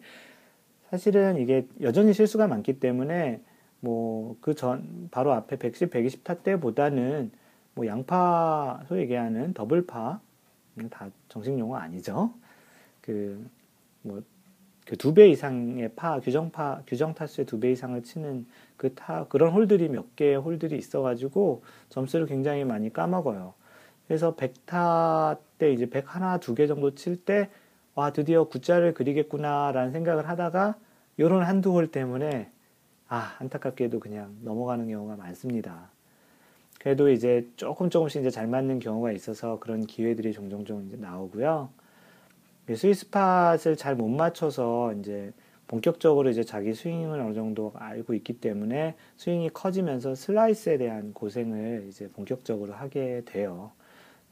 사실은 0.91 1.39
이게 1.39 1.67
여전히 1.81 2.13
실수가 2.13 2.47
많기 2.49 2.81
때문에 2.81 3.41
뭐 3.81 4.37
그 4.41 4.55
전 4.55 5.09
바로 5.11 5.33
앞에 5.33 5.57
110, 5.57 5.91
120타 5.91 6.43
때보다는 6.43 7.31
뭐 7.75 7.87
양파 7.87 8.81
소위 8.89 9.03
얘기하는 9.03 9.55
더블파 9.55 10.21
다 10.91 11.11
정식 11.29 11.59
용어 11.59 11.77
아니죠. 11.77 12.33
그 13.03 13.47
뭐 14.05 14.23
그 14.87 14.97
두 14.97 15.15
배 15.15 15.29
이상의 15.31 15.91
파 15.95 16.19
규정파 16.21 16.83
규정 16.87 17.15
타수의 17.15 17.47
두 17.47 17.61
배 17.61 17.71
이상을 17.73 18.03
치는 18.03 18.47
그 18.83 18.95
타 18.97 19.27
그런 19.29 19.53
홀들이 19.53 19.89
몇 19.89 20.17
개의 20.17 20.37
홀들이 20.37 20.77
있어가지고 20.77 21.63
점수를 21.89 22.27
굉장히 22.27 22.65
많이 22.65 22.93
까먹어요. 22.93 23.55
그래서 24.09 24.35
100타 24.35 25.39
때 25.59 25.73
이제 25.73 25.89
100 25.89 26.15
하나 26.15 26.39
두 26.39 26.55
개 26.55 26.67
정도 26.67 26.95
칠 26.95 27.25
때 27.25 27.49
와 27.95 28.11
드디어 28.13 28.45
구자를 28.45 28.95
그리겠구나라는 28.95 29.93
생각을 29.93 30.27
하다가 30.29 30.77
요런 31.19 31.43
한두 31.45 31.73
홀 31.73 31.89
때문에 31.91 32.51
아 33.09 33.37
안타깝게도 33.39 34.01
그냥 34.01 34.35
넘어가는 34.43 34.89
경우가 34.89 35.17
많습니다. 35.17 35.91
그래도 36.81 37.11
이제 37.11 37.47
조금 37.57 37.91
조금씩 37.91 38.23
이제 38.23 38.31
잘 38.31 38.47
맞는 38.47 38.79
경우가 38.81 39.13
있어서 39.13 39.59
그런 39.61 39.87
기회들이 39.87 40.33
종종 40.33 40.65
좀 40.65 40.87
이제 40.87 40.97
나오고요. 40.97 41.69
스위스팟을 42.75 43.77
잘 43.77 43.95
못 43.95 44.09
맞춰서 44.09 44.93
이제 44.95 45.33
본격적으로 45.69 46.29
이제 46.31 46.43
자기 46.43 46.75
스윙을 46.75 47.21
어느 47.21 47.35
정도 47.35 47.73
알고 47.77 48.15
있기 48.15 48.35
때문에 48.41 48.95
스윙이 49.17 49.51
커지면서 49.51 50.15
슬라이스에 50.15 50.77
대한 50.79 51.15
고생을 51.15 51.87
이제 51.89 52.09
본격적으로 52.11 52.75
하게 52.75 53.23
돼요. 53.25 53.73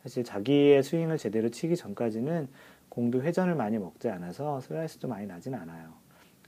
사실 0.03 0.25
자기의 0.25 0.83
스윙을 0.83 1.19
제대로 1.19 1.49
치기 1.51 1.77
전까지는 1.77 2.49
공도 2.89 3.23
회전을 3.23 3.55
많이 3.55 3.79
먹지 3.79 4.09
않아서 4.11 4.61
슬라이스도 4.61 5.09
많이 5.09 5.27
나진 5.27 5.55
않아요. 5.55 5.93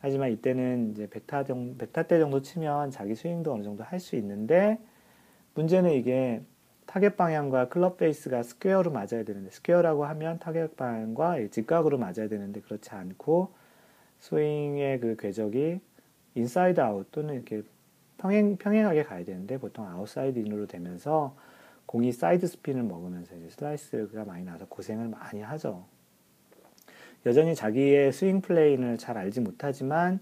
하지만 0.01 0.33
이때는 0.33 0.91
이제 0.93 1.09
백타 1.09 1.45
정, 1.45 1.77
백타 1.79 2.03
때 2.03 2.19
정도 2.19 2.43
치면 2.43 2.91
자기 2.91 3.15
스윙도 3.15 3.53
어느 3.53 3.63
정도 3.63 3.85
할 3.85 4.01
수 4.01 4.17
있는데 4.17 4.79
문제는 5.55 5.93
이게 5.93 6.43
타겟 6.87 7.17
방향과 7.17 7.69
클럽 7.69 7.97
페이스가 7.99 8.43
square로 8.43 8.91
맞아야 8.91 9.23
되는데 9.25 9.51
square라고 9.51 10.05
하면 10.07 10.39
타겟 10.41 10.75
방향과 10.77 11.37
직각으로 11.51 11.99
맞아야 11.99 12.29
되는데 12.29 12.61
그렇지 12.61 12.91
않고 12.91 13.55
스윙의 14.23 15.01
그 15.01 15.17
궤적이 15.17 15.81
inside 16.37 16.81
out 16.81 17.11
또는 17.11 17.35
이렇게 17.35 17.63
평행 18.19 18.57
평행하게 18.57 19.03
가야 19.03 19.25
되는데 19.25 19.59
보통 19.59 19.85
outside 19.87 20.39
in으로 20.39 20.67
되면서 20.67 21.37
공이 21.87 22.13
side 22.13 22.47
spin을 22.47 22.85
먹으면서 22.85 23.35
이제 23.35 23.51
슬라이스가 23.51 24.25
많이 24.25 24.45
나서 24.45 24.65
고생을 24.67 25.09
많이 25.09 25.43
하죠. 25.43 25.85
여전히 27.27 27.55
자기의 27.57 28.13
swing 28.13 28.41
plane을 28.41 28.97
잘 28.97 29.19
알지 29.19 29.41
못하지만 29.41 30.21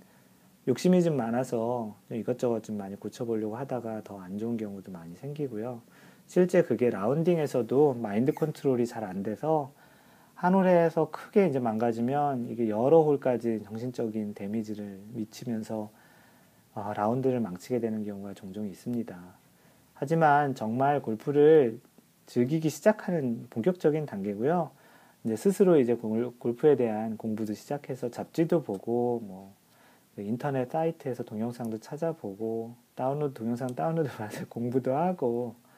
욕심이 0.67 1.03
좀 1.03 1.17
많아서 1.17 1.95
좀 2.09 2.17
이것저것 2.17 2.63
좀 2.63 2.79
많이 2.79 2.97
고쳐보려고 2.97 3.57
하다가 3.57 4.03
더 4.03 4.19
안 4.21 4.39
좋은 4.39 4.57
경우도 4.57 4.93
많이 4.93 5.15
생기고요. 5.17 5.83
실제 6.27 6.63
그게 6.63 6.89
라운딩에서도 6.91 7.95
마인드 7.95 8.33
컨트롤이 8.33 8.87
잘 8.87 9.05
안 9.05 9.23
돼서 9.23 9.73
한 10.41 10.55
홀에서 10.55 11.11
크게 11.11 11.49
이제 11.49 11.59
망가지면 11.59 12.49
이게 12.49 12.71
여러 12.71 13.03
홀까지 13.03 13.61
정신적인 13.63 14.33
데미지를 14.33 14.99
미치면서 15.13 15.91
어, 16.73 16.93
라운드를 16.97 17.41
망치게 17.41 17.79
되는 17.79 18.07
경우가 18.07 18.33
종종 18.33 18.67
있습니다. 18.67 19.19
하지만 19.93 20.55
정말 20.55 21.03
골프를 21.03 21.79
즐기기 22.25 22.71
시작하는 22.71 23.49
본격적인 23.51 24.07
단계고요. 24.07 24.71
이제 25.25 25.37
스스로 25.37 25.79
이제 25.79 25.95
골프에 25.95 26.75
대한 26.75 27.19
공부도 27.19 27.53
시작해서 27.53 28.11
잡지도 28.11 28.63
보고 28.63 29.21
뭐 29.23 29.55
인터넷 30.17 30.71
사이트에서 30.71 31.23
동영상도 31.23 31.81
찾아보고 31.81 32.77
다운로드 32.95 33.35
동영상 33.35 33.75
다운로드 33.75 34.09
받아서 34.09 34.47
공부도 34.49 34.97
하고 34.97 35.55
그 35.55 35.70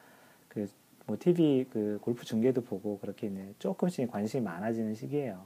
뭐 1.05 1.17
TV 1.19 1.65
그 1.71 1.99
골프 2.01 2.25
중계도 2.25 2.61
보고 2.61 2.99
그렇게 2.99 3.27
이제 3.27 3.53
조금씩 3.59 4.09
관심이 4.11 4.43
많아지는 4.43 4.95
시기예요. 4.95 5.43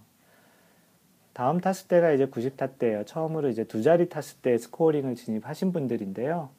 다음 1.34 1.60
타수대가 1.60 2.12
이제 2.12 2.28
90타 2.28 2.78
때예요. 2.80 3.06
처음으로 3.06 3.50
이제 3.50 3.64
두 3.64 3.84
자리 3.84 4.10
타수대 4.10 4.58
scoring을 4.58 5.16
진입하신 5.16 5.72
분들인데요. 5.72 6.50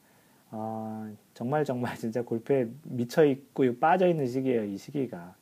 어, 0.51 1.09
정말 1.33 1.65
정말 1.65 1.95
진짜 1.99 2.21
골프에 2.21 2.67
미쳐 2.83 3.25
있고 3.25 3.65
빠져 3.79 4.07
있는 4.07 4.27
시기예요. 4.27 4.63
이 4.65 4.77
시기가. 4.77 5.35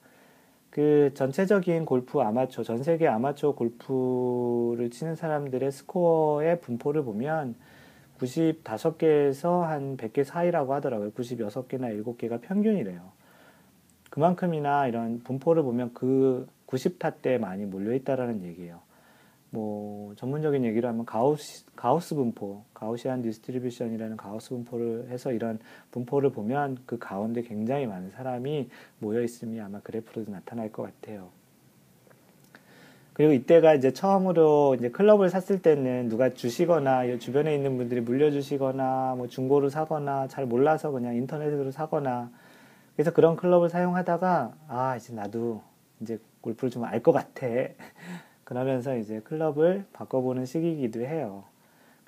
그 0.70 1.12
전체적인 1.14 1.86
골프 1.86 2.20
아마추어, 2.20 2.64
전 2.64 2.84
세계 2.84 3.08
아마추어 3.08 3.56
골프를 3.56 4.90
치는 4.92 5.16
사람들의 5.16 5.72
스코어의 5.72 6.62
분포를 6.62 7.04
보면 7.04 7.56
95개에서 8.20 9.62
한 9.62 9.98
100개 9.98 10.24
사이라고 10.24 10.74
하더라고요. 10.74 11.12
96개나 11.12 12.04
7개가 12.04 12.42
평균이래요. 12.42 13.12
그만큼이나 14.18 14.88
이런 14.88 15.20
분포를 15.20 15.62
보면 15.62 15.92
그 15.94 16.48
90타 16.66 17.22
때 17.22 17.38
많이 17.38 17.66
몰려있다라는 17.66 18.44
얘기예요. 18.46 18.80
뭐 19.52 20.16
전문적인 20.16 20.66
얘기를 20.66 20.90
하면 20.90 21.06
가우스, 21.06 21.66
가우스 21.76 22.16
분포, 22.16 22.64
Gaussian 22.74 23.22
distribution이라는 23.22 24.18
가우스 24.18 24.50
분포를 24.50 25.10
해서 25.10 25.32
이런 25.32 25.60
분포를 25.92 26.32
보면 26.32 26.80
그 26.88 26.98
가운데 26.98 27.44
굉장히 27.44 27.86
많은 27.86 28.10
사람이 28.10 28.70
모여 28.98 29.22
있음이 29.22 29.62
아마 29.62 29.82
그래프로도 29.82 30.32
나타날 30.32 30.72
것 30.72 30.82
같아요. 30.82 31.30
그리고 33.14 33.34
이때가 33.34 33.76
이제 33.76 33.94
처음으로 33.94 34.78
이제 34.80 34.90
클럽을 34.90 35.30
샀을 35.30 35.62
때는 35.62 36.10
누가 36.10 36.34
주시거나 36.34 37.20
주변에 37.20 37.54
있는 37.54 37.78
분들이 37.78 38.02
물려주시거나 38.02 39.14
뭐 39.16 39.28
중고로 39.28 39.70
사거나 39.70 40.28
잘 40.28 40.48
몰라서 40.48 40.90
그냥 40.90 41.16
인터넷으로 41.16 41.70
사거나 41.70 42.32
그래서 42.98 43.14
그런 43.14 43.38
클럽을 43.38 43.70
사용하다가 43.70 44.56
아 44.70 44.98
이제 44.98 45.14
나도 45.14 45.64
이제 46.02 46.20
골프를 46.42 46.72
좀 46.72 46.84
알 46.86 47.04
것 47.04 47.14
같아 47.14 47.48
그러면서 48.44 48.98
이제 48.98 49.22
클럽을 49.22 49.86
바꿔보는 49.94 50.46
시기이기도 50.48 51.02
해요. 51.02 51.46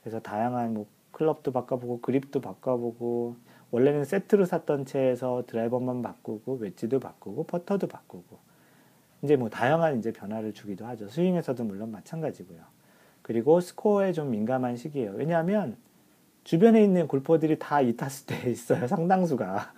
그래서 0.01 0.19
다양한 0.19 0.73
뭐 0.75 0.87
클럽도 1.11 1.53
바꿔보고 1.53 2.01
그립도 2.01 2.41
바꿔보고 2.41 3.37
원래는 3.71 4.05
세트로 4.05 4.45
샀던 4.45 4.85
채에서 4.85 5.45
드라이버만 5.47 6.01
바꾸고 6.01 6.55
웨지도 6.57 6.99
바꾸고 6.99 7.45
퍼터도 7.45 7.87
바꾸고 7.87 8.39
이제 9.23 9.37
뭐 9.37 9.49
다양한 9.49 9.99
이제 9.99 10.11
변화를 10.13 10.53
주기도 10.53 10.87
하죠. 10.87 11.09
스윙에서도 11.09 11.63
물론 11.65 11.91
마찬가지고요. 11.91 12.61
그리고 13.23 13.61
스코어에 13.61 14.13
좀 14.13 14.31
민감한 14.31 14.77
시기예요. 14.77 15.13
왜냐하면 15.13 15.77
주변에 16.45 16.83
있는 16.83 17.07
골퍼들이 17.07 17.59
다 17.59 17.81
이타스 17.81 18.25
때 18.25 18.49
있어요. 18.51 18.87
상당수가. 18.89 19.73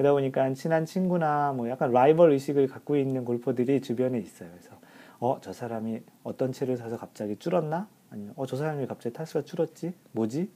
그러다 0.00 0.14
보니까 0.14 0.50
친한 0.54 0.86
친구나 0.86 1.52
뭐 1.52 1.68
약간 1.68 1.92
라이벌 1.92 2.32
의식을 2.32 2.68
갖고 2.68 2.96
있는 2.96 3.22
골퍼들이 3.26 3.82
주변에 3.82 4.18
있어요. 4.18 4.48
그래서 4.50 4.70
어, 5.18 5.38
저 5.42 5.52
사람이 5.52 6.00
어떤 6.22 6.52
채를 6.52 6.78
사서 6.78 6.96
갑자기 6.96 7.36
줄었나? 7.36 7.86
아니면 8.10 8.32
어, 8.36 8.46
저 8.46 8.56
사람이 8.56 8.86
갑자기 8.86 9.14
타수가 9.14 9.44
줄었지? 9.44 9.92
뭐지? 10.12 10.50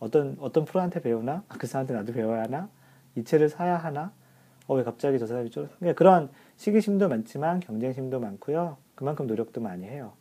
어떤 0.00 0.36
어떤 0.40 0.64
프로한테 0.64 1.00
배우나? 1.02 1.44
아, 1.48 1.56
그 1.56 1.68
사람한테 1.68 1.94
나도 1.94 2.12
배워야 2.12 2.42
하나? 2.42 2.68
이 3.14 3.22
채를 3.22 3.48
사야 3.48 3.76
하나? 3.76 4.12
어, 4.66 4.74
왜 4.74 4.82
갑자기 4.82 5.20
저 5.20 5.26
사람이 5.28 5.50
줄었? 5.50 5.70
그러니까 5.78 5.96
그런 5.96 6.28
시기심도 6.56 7.08
많지만 7.08 7.60
경쟁심도 7.60 8.18
많고요. 8.18 8.76
그만큼 8.96 9.28
노력도 9.28 9.60
많이 9.60 9.86
해요. 9.86 10.14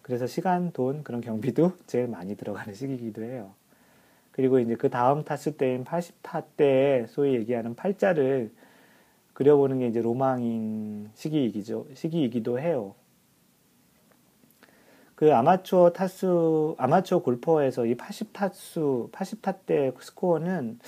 그래서 0.00 0.28
시간, 0.28 0.70
돈, 0.70 1.02
그런 1.02 1.22
경비도 1.22 1.72
제일 1.88 2.06
많이 2.06 2.36
들어가는 2.36 2.72
시기이기도 2.72 3.24
해요. 3.24 3.52
그리고 4.32 4.58
이제 4.58 4.74
그 4.74 4.90
다음 4.90 5.24
타수 5.24 5.56
때인 5.56 5.84
80타 5.84 6.44
때 6.56 7.06
소위 7.08 7.34
얘기하는 7.34 7.74
팔자를 7.74 8.50
그려보는 9.34 9.78
게 9.78 9.86
이제 9.86 10.02
로망인 10.02 11.10
시기이기죠, 11.14 11.86
시기이기도 11.94 12.58
해요. 12.58 12.94
그 15.14 15.32
아마추어 15.32 15.92
타수, 15.92 16.74
아마추어 16.78 17.22
골퍼에서 17.22 17.86
이 17.86 17.94
80타수, 17.94 19.12
80타 19.12 19.58
때 19.66 19.92
스코어는 20.00 20.80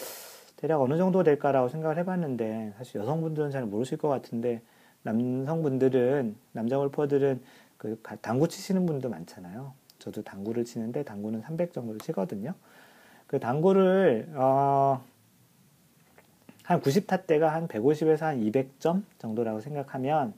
대략 0.56 0.80
어느 0.80 0.96
정도 0.96 1.22
될까라고 1.22 1.68
생각을 1.68 1.98
해봤는데, 1.98 2.74
사실 2.76 3.00
여성분들은 3.00 3.50
잘 3.50 3.64
모르실 3.64 3.98
것 3.98 4.08
같은데, 4.08 4.60
남성분들은, 5.02 6.34
남자 6.52 6.78
골퍼들은 6.78 7.42
그 7.76 8.00
당구 8.20 8.48
치시는 8.48 8.86
분도 8.86 9.08
많잖아요. 9.08 9.72
저도 9.98 10.22
당구를 10.22 10.64
치는데, 10.64 11.04
당구는 11.04 11.42
300 11.42 11.72
정도를 11.72 12.00
치거든요. 12.00 12.54
그 13.34 13.40
당구를, 13.40 14.28
어, 14.36 15.02
한 16.62 16.80
90타 16.80 17.26
때가 17.26 17.52
한 17.52 17.66
150에서 17.66 18.20
한 18.20 18.40
200점 18.40 19.02
정도라고 19.18 19.58
생각하면, 19.58 20.34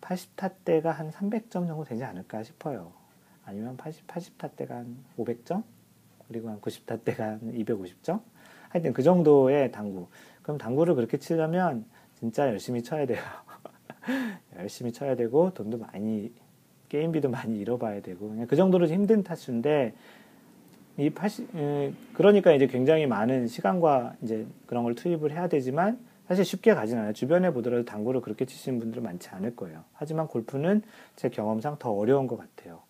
80타 0.00 0.52
때가 0.64 0.92
한 0.92 1.10
300점 1.10 1.66
정도 1.66 1.82
되지 1.82 2.04
않을까 2.04 2.44
싶어요. 2.44 2.92
아니면 3.44 3.76
80, 3.76 4.06
80타 4.06 4.54
때가 4.54 4.76
한 4.76 4.98
500점? 5.18 5.64
그리고 6.28 6.48
한 6.48 6.60
90타 6.60 7.02
때가 7.02 7.24
한 7.24 7.40
250점? 7.40 8.20
하여튼 8.68 8.92
그 8.92 9.02
정도의 9.02 9.72
당구. 9.72 10.06
그럼 10.42 10.58
당구를 10.58 10.94
그렇게 10.94 11.16
치려면 11.16 11.86
진짜 12.20 12.46
열심히 12.46 12.84
쳐야 12.84 13.04
돼요. 13.04 13.18
열심히 14.60 14.92
쳐야 14.92 15.16
되고 15.16 15.52
돈도 15.54 15.78
많이 15.78 16.32
게임비도 16.88 17.30
많이 17.30 17.58
잃어봐야 17.58 18.00
되고 18.00 18.32
그 18.46 18.54
정도로 18.54 18.86
힘든 18.86 19.24
타수인데 19.24 19.92
이 20.98 21.10
80, 21.10 21.54
에, 21.54 21.92
그러니까 22.12 22.52
이제 22.52 22.66
굉장히 22.66 23.06
많은 23.06 23.46
시간과 23.46 24.14
이제 24.22 24.46
그런 24.66 24.82
걸 24.82 24.96
투입을 24.96 25.30
해야 25.30 25.48
되지만 25.48 25.98
사실 26.26 26.44
쉽게 26.44 26.74
가진 26.74 26.98
않아요. 26.98 27.12
주변에 27.12 27.52
보더라도 27.52 27.84
당구를 27.84 28.20
그렇게 28.20 28.44
치시는 28.44 28.80
분들은 28.80 29.02
많지 29.02 29.30
않을 29.30 29.56
거예요. 29.56 29.84
하지만 29.94 30.26
골프는 30.26 30.82
제 31.16 31.30
경험상 31.30 31.76
더 31.78 31.92
어려운 31.92 32.26
것 32.26 32.36
같아요. 32.36 32.80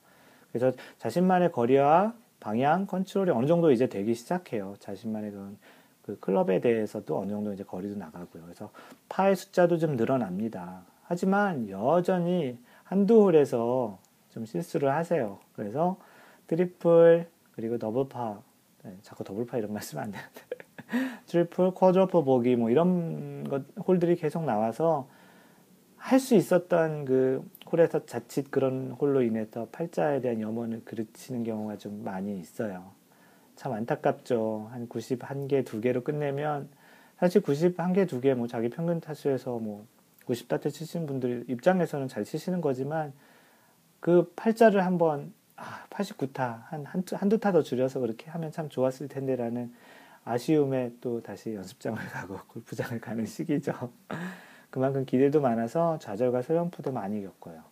그래서 0.51 0.73
자신만의 0.97 1.53
거리와 1.53 2.15
방향 2.41 2.87
컨트롤이 2.87 3.31
어느 3.31 3.47
정도 3.47 3.71
이제 3.71 3.89
되기 3.89 4.15
시작해요. 4.15 4.75
자신만의 4.81 5.31
그런 5.31 5.59
그 6.03 6.19
클럽에 6.19 6.61
대해서도 6.61 7.19
어느 7.19 7.31
정도 7.31 7.53
이제 7.53 7.63
거리도 7.63 7.97
나가고요. 7.97 8.43
그래서 8.43 8.71
파의 9.11 9.37
숫자도 9.37 9.77
좀 9.77 9.97
늘어납니다. 9.97 10.83
하지만 11.05 11.69
여전히 11.69 12.59
한두 12.85 13.25
홀에서 13.25 13.99
좀 14.31 14.47
실수를 14.47 14.95
하세요. 14.95 15.39
그래서 15.55 15.99
트리플 16.47 17.27
그리고 17.59 17.77
더블파 17.77 18.41
네, 18.85 18.97
자꾸 19.03 19.25
더블파 19.25 19.59
이런 19.59 19.73
말씀 19.75 19.99
안 19.99 20.13
되는데 20.13 20.41
트리플 21.27 21.73
quadruple 21.73 22.23
보기 22.23 22.55
뭐 22.55 22.71
이런 22.71 23.43
것 23.49 23.65
홀들이 23.85 24.15
계속 24.15 24.45
나와서 24.45 25.09
할 25.97 26.21
수 26.21 26.37
있었던 26.37 27.05
그 27.05 27.45
홀에서 27.71 28.07
자칫 28.07 28.53
그런 28.53 28.93
홀로 28.93 29.23
인해서 29.23 29.67
팔자에 29.73 30.21
대한 30.21 30.41
염원을 30.41 30.85
그르치는 30.85 31.43
경우가 31.43 31.79
좀 31.79 32.05
많이 32.05 32.39
있어요. 32.39 32.93
참 33.57 33.73
안타깝죠. 33.73 34.69
한 34.71 34.89
91개, 34.89 35.65
2개로 35.65 36.05
끝내면 36.05 36.69
사실 37.19 37.43
91개, 37.43 38.07
2개 38.07 38.35
뭐 38.37 38.47
자기 38.47 38.69
평균 38.69 39.01
타수에서 39.01 39.59
뭐 39.59 39.85
90타트 40.27 40.71
치시는 40.71 41.07
분들 41.07 41.47
입장에서는 41.49 42.07
잘 42.07 42.23
치시는 42.23 42.61
거지만 42.61 43.13
그 43.99 44.33
팔자를 44.37 44.87
한번 44.87 45.33
아, 45.59 45.87
89타 45.91 46.63
한 46.67 46.85
한두, 46.87 47.17
한두 47.17 47.39
타 47.39 47.53
더 47.53 47.63
줄여서 47.63 48.01
그렇게 48.01 48.31
하면 48.31 48.53
참 48.53 48.69
좋았을 48.69 49.09
텐데라는 49.09 49.75
아쉬움에 50.25 50.93
또 51.01 51.21
다시 51.23 51.55
연습장을 51.55 51.99
가고 52.11 52.39
골프장을 52.49 53.01
가는 53.01 53.27
시기죠. 53.27 53.91
그만큼 54.71 55.05
기대도 55.05 55.41
많아서 55.41 55.99
좌절과 55.99 56.43
슬럼프도 56.43 56.93
많이 56.93 57.23
겪어요. 57.23 57.63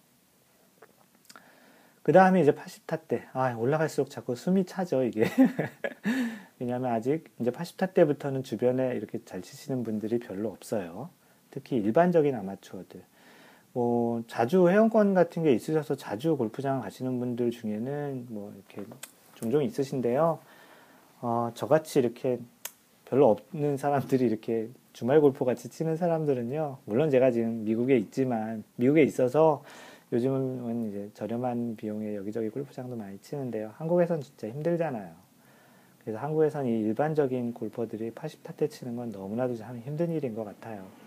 그 2.03 2.13
다음에 2.13 2.41
이제 2.41 2.53
80타 2.53 3.01
때, 3.09 3.25
아, 3.33 3.53
올라갈수록 3.55 4.11
자꾸 4.11 4.37
숨이 4.37 4.65
차죠, 4.65 5.03
이게. 5.03 5.25
왜냐하면 6.59 6.93
아직 6.93 7.25
이제 7.41 7.51
80타 7.51 7.93
때부터는 7.95 8.45
주변에 8.45 8.95
이렇게 8.95 9.23
잘 9.25 9.43
치시는 9.43 9.83
분들이 9.83 10.19
별로 10.21 10.51
없어요. 10.51 11.11
특히 11.51 11.77
일반적인 11.77 12.35
아마추어들. 12.35 13.03
뭐, 13.77 14.23
자주 14.27 14.71
회원권 14.71 15.13
같은 15.13 15.43
게 15.43 15.53
있으셔서 15.53 15.97
자주 15.97 16.35
골프장 16.39 16.81
가시는 16.81 17.19
분들 17.19 17.51
중에는 17.51 18.25
뭐, 18.31 18.51
이렇게 18.55 18.91
종종 19.35 19.63
있으신데요. 19.63 20.39
어, 21.21 21.51
저같이 21.53 21.99
이렇게 21.99 22.39
별로 23.05 23.29
없는 23.29 23.77
사람들이 23.77 24.25
이렇게 24.25 24.71
주말 24.95 25.21
골프 25.21 25.45
같이 25.45 25.69
치는 25.69 25.97
사람들은요, 25.97 26.79
물론 26.87 27.11
제가 27.11 27.31
지금 27.31 27.65
미국에 27.65 27.99
있지만, 27.99 28.65
미국에 28.77 29.03
있어서 29.03 29.63
요즘은 30.11 30.89
이제 30.89 31.11
저렴한 31.13 31.77
비용에 31.77 32.17
여기저기 32.17 32.49
골프장도 32.49 32.97
많이 32.97 33.19
치는데요. 33.19 33.73
한국에선 33.77 34.23
진짜 34.23 34.49
힘들잖아요. 34.49 35.13
그래서 36.03 36.19
한국에선 36.19 36.65
이 36.65 36.71
일반적인 36.71 37.53
골퍼들이 37.53 38.13
80타대 38.13 38.71
치는 38.71 38.97
건 38.97 39.11
너무나도 39.11 39.55
참 39.57 39.77
힘든 39.81 40.11
일인 40.13 40.35
것 40.35 40.45
같아요. 40.45 41.06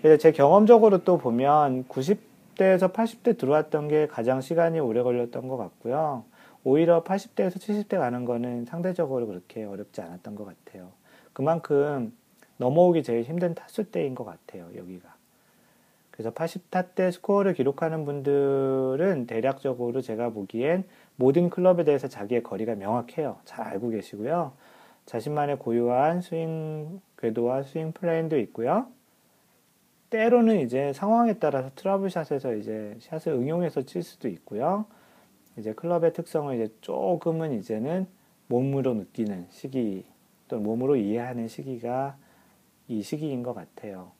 그래서 0.00 0.16
제 0.16 0.30
경험적으로 0.30 1.04
또 1.04 1.18
보면 1.18 1.84
90대에서 1.84 2.92
80대 2.92 3.36
들어왔던 3.36 3.88
게 3.88 4.06
가장 4.06 4.40
시간이 4.40 4.78
오래 4.78 5.02
걸렸던 5.02 5.48
것 5.48 5.56
같고요. 5.56 6.24
오히려 6.62 7.02
80대에서 7.02 7.56
70대 7.56 7.98
가는 7.98 8.24
거는 8.24 8.64
상대적으로 8.64 9.26
그렇게 9.26 9.64
어렵지 9.64 10.00
않았던 10.00 10.36
것 10.36 10.44
같아요. 10.44 10.90
그만큼 11.32 12.12
넘어오기 12.58 13.02
제일 13.02 13.22
힘든 13.22 13.54
타수 13.54 13.90
때인 13.90 14.14
것 14.14 14.24
같아요, 14.24 14.68
여기가. 14.76 15.14
그래서 16.10 16.32
80타 16.32 16.94
때 16.94 17.10
스코어를 17.12 17.54
기록하는 17.54 18.04
분들은 18.04 19.26
대략적으로 19.28 20.00
제가 20.00 20.30
보기엔 20.30 20.84
모든 21.16 21.48
클럽에 21.48 21.84
대해서 21.84 22.08
자기의 22.08 22.42
거리가 22.42 22.74
명확해요. 22.74 23.38
잘 23.44 23.66
알고 23.66 23.90
계시고요. 23.90 24.52
자신만의 25.06 25.58
고유한 25.60 26.20
스윙 26.20 27.00
궤도와 27.18 27.62
swing 27.62 27.92
plane도 27.92 28.38
있고요. 28.40 28.86
때로는 30.10 30.60
이제 30.60 30.92
상황에 30.92 31.34
따라서 31.34 31.70
trouble 31.74 32.11
shot에서 32.11 32.54
이제 32.54 32.96
샷을 33.00 33.32
응용해서 33.32 33.82
칠 33.82 34.02
수도 34.02 34.28
있고요. 34.28 34.86
이제 35.58 35.72
클럽의 35.72 36.12
특성을 36.12 36.54
이제 36.54 36.72
조금은 36.80 37.52
이제는 37.58 38.06
몸으로 38.46 38.94
느끼는 38.94 39.46
시기 39.50 40.04
또 40.48 40.58
몸으로 40.58 40.96
이해하는 40.96 41.48
시기가 41.48 42.16
이 42.86 43.02
시기인 43.02 43.42
것 43.42 43.52
같아요. 43.54 44.12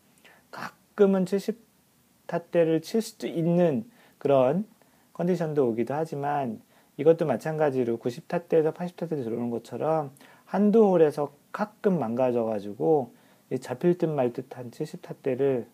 가끔은 0.51 1.25
70타대를 1.25 2.83
칠 2.83 3.01
수도 3.01 3.27
있는 3.27 3.89
그런 4.19 4.67
컨디션도 5.15 5.69
오기도 5.69 5.95
하지만 5.95 6.61
이것도 6.99 7.25
마찬가지로 7.25 7.99
90타대에서 7.99 8.75
80타대 8.75 9.11
들어오는 9.25 9.51
것처럼 9.51 10.11
한두 10.45 10.85
홀에서 10.91 11.33
가끔 11.53 11.99
망가져가지고 11.99 13.15
잡힐 13.61 13.97
듯 13.97 14.07
말 14.07 14.33
듯한 14.33 14.71
70타대를 14.71 15.67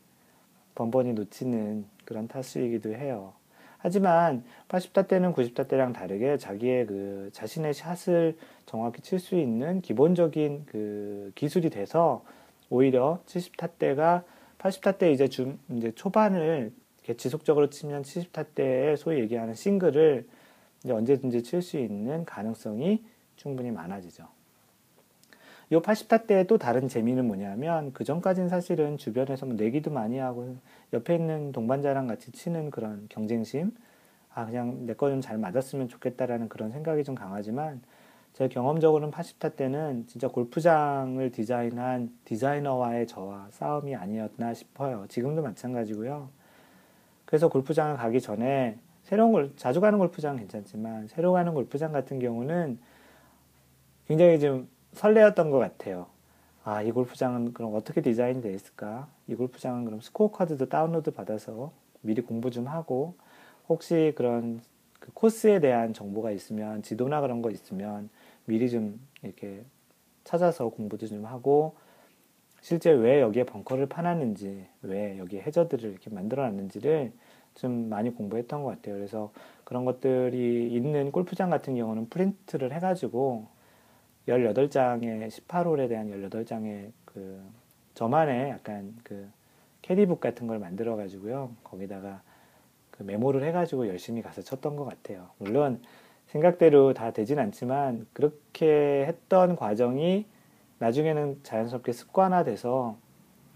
번번이 0.75 1.13
놓치는 1.15 1.85
그런 2.05 2.29
타수이기도 2.29 2.95
해요. 2.95 3.35
하지만 3.79 4.45
80타 4.69 5.09
때는 5.09 5.35
90타 5.35 5.69
때랑 5.69 5.93
다르게 5.93 6.39
자기의 6.39 6.87
그 6.87 7.31
자신의 7.33 7.75
샷을 7.75 8.37
정확히 8.65 9.03
칠 9.03 9.19
수 9.19 9.37
있는 9.37 9.83
기본적인 9.83 10.65
그 10.67 11.33
기술이 11.35 11.69
돼서 11.69 12.25
오히려 12.71 13.21
70타 13.27 13.73
때가 13.79 14.25
80타 14.59 14.97
때 14.97 15.13
이제 15.13 15.29
중 15.29 15.59
이제 15.71 15.93
초반을 15.93 16.73
지속적으로 17.19 17.69
치면 17.69 18.03
70타 18.03 18.47
때에 18.55 18.97
소위 18.97 19.21
얘기하는 19.21 19.53
싱글을 19.55 20.27
이제 20.83 20.93
언제든지 20.93 21.43
칠 21.43 21.61
수 21.61 21.79
있는 21.79 22.25
가능성이 22.25 23.05
충분히 23.37 23.71
많아지죠. 23.71 24.27
이 25.71 25.77
80타 25.77 26.27
때의 26.27 26.47
또 26.47 26.59
다른 26.59 26.89
재미는 26.89 27.27
뭐냐면 27.27 27.93
그 27.93 28.05
전까지는 28.05 28.49
사실은 28.49 28.97
주변에서 28.99 29.47
뭐 29.47 29.55
내기도 29.57 29.91
많이 29.91 30.19
하고 30.19 30.57
옆에 30.93 31.15
있는 31.17 31.53
동반자랑 31.53 32.07
같이 32.07 32.31
치는 32.33 32.71
그런 32.71 33.07
경쟁심 33.09 33.73
아 34.35 34.47
그냥 34.47 34.87
내 34.87 34.95
거 34.95 35.09
좀 35.11 35.21
잘 35.21 35.39
맞았으면 35.39 35.89
좋겠다라는 35.89 36.49
그런 36.49 36.71
생각이 36.71 37.05
좀 37.05 37.15
강하지만 37.15 37.81
제 38.35 38.49
경험적으로는 38.49 39.13
80타 39.13 39.55
때는 39.57 40.07
진짜 40.09 40.29
골프장을 40.29 41.31
디자인한 41.31 42.11
디자이너와의 42.25 43.07
저와 43.07 43.47
싸움이 43.51 43.95
아니었나 43.95 44.55
싶어요. 44.55 45.07
지금도 45.09 45.43
마찬가지고요. 45.43 46.29
그래서 47.27 47.49
골프장을 47.49 47.97
가기 47.97 48.21
전에 48.21 48.77
새로운 49.05 49.33
걸 49.33 49.53
자주 49.57 49.81
가는 49.81 49.99
골프장 49.99 50.37
괜찮지만 50.37 51.09
새로 51.09 51.33
가는 51.33 51.55
골프장 51.55 51.93
같은 51.93 52.19
경우는 52.19 52.79
굉장히 54.09 54.41
좀 54.41 54.69
설레었던 54.95 55.51
것 55.51 55.59
같아요. 55.59 56.07
아, 56.65 56.83
이 56.83 56.91
골프장은 56.93 57.53
그럼 57.53 57.75
어떻게 57.75 58.01
디자인이 58.01 58.41
되어 58.41 58.53
있을까? 58.53 59.09
이 59.29 59.35
골프장은 59.35 59.85
그럼 59.85 60.01
스코어 60.01 60.31
카드도 60.31 60.69
다운로드 60.69 61.11
받아서 61.11 61.73
미리 62.01 62.23
공부 62.23 62.51
좀 62.51 62.67
하고 62.67 63.17
혹시 63.69 64.13
그런 64.17 64.63
그 64.99 65.13
코스에 65.13 65.61
대한 65.61 65.93
정보가 65.93 66.31
있으면 66.31 66.83
지도나 66.83 67.21
그런 67.21 67.43
거 67.43 67.51
있으면 67.51 68.09
미리 68.47 68.71
좀 68.71 68.99
이렇게 69.23 69.65
찾아서 70.25 70.69
공부도 70.69 71.07
좀 71.07 71.27
하고 71.27 71.77
실제 72.63 72.91
왜 72.91 73.21
여기에 73.21 73.45
벙커를 73.45 73.87
파놨는지 73.87 74.67
왜 74.83 75.19
여기에 75.19 75.43
해저들을 75.43 75.91
이렇게 75.91 76.09
만들어 76.09 76.45
놨는지를 76.45 77.13
좀 77.55 77.89
많이 77.91 78.11
공부했던 78.15 78.63
것 78.63 78.71
같아요. 78.71 78.95
그래서 78.95 79.33
그런 79.65 79.85
것들이 79.85 80.73
있는 80.73 81.13
골프장 81.13 81.51
같은 81.51 81.77
경우는 81.77 82.09
프린트를 82.09 82.73
해가지고 82.73 83.49
18장의 84.29 85.29
18홀에 85.29 85.89
대한 85.89 86.09
18장의 86.11 86.91
그 87.05 87.41
저만의 87.95 88.51
약간 88.51 88.95
그 89.03 89.29
캐디북 89.83 90.21
같은 90.21 90.47
걸 90.47 90.59
만들어 90.59 90.97
가지고요. 90.97 91.51
거기다가 91.63 92.23
그 92.91 93.03
메모를 93.03 93.45
해 93.45 93.53
가지고 93.53 93.89
열심히 93.89 94.23
가서 94.23 94.43
쳤던 94.43 94.77
것 94.77 94.85
같아요. 94.85 95.29
물론 95.39 95.81
생각대로 96.29 96.95
다 96.95 97.11
되진 97.13 97.39
않지만 97.39 98.07
그렇게 98.13 99.05
했던 99.07 99.57
과정이 99.57 100.27
나중에는 100.79 101.41
자연스럽게 101.43 101.93
습관화돼서 101.93 102.97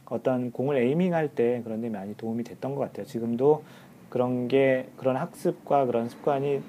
어떤 0.07 0.53
공을 0.53 0.77
에이밍할 0.77 1.35
때 1.35 1.63
그런 1.65 1.81
데 1.81 1.89
많이 1.89 2.17
도움이 2.17 2.45
됐던 2.45 2.75
것 2.75 2.81
같아요. 2.83 3.07
지금도 3.07 3.65
그런 4.11 4.49
게 4.49 4.89
그런 4.97 5.17
학습과 5.17 5.87
그런 5.87 6.09
습관이 6.09 6.63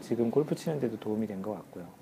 지금 0.00 0.30
골프 0.30 0.54
치는데도 0.54 0.98
도움이 1.00 1.26
된 1.26 1.42
것 1.42 1.52
같고요. 1.54 1.97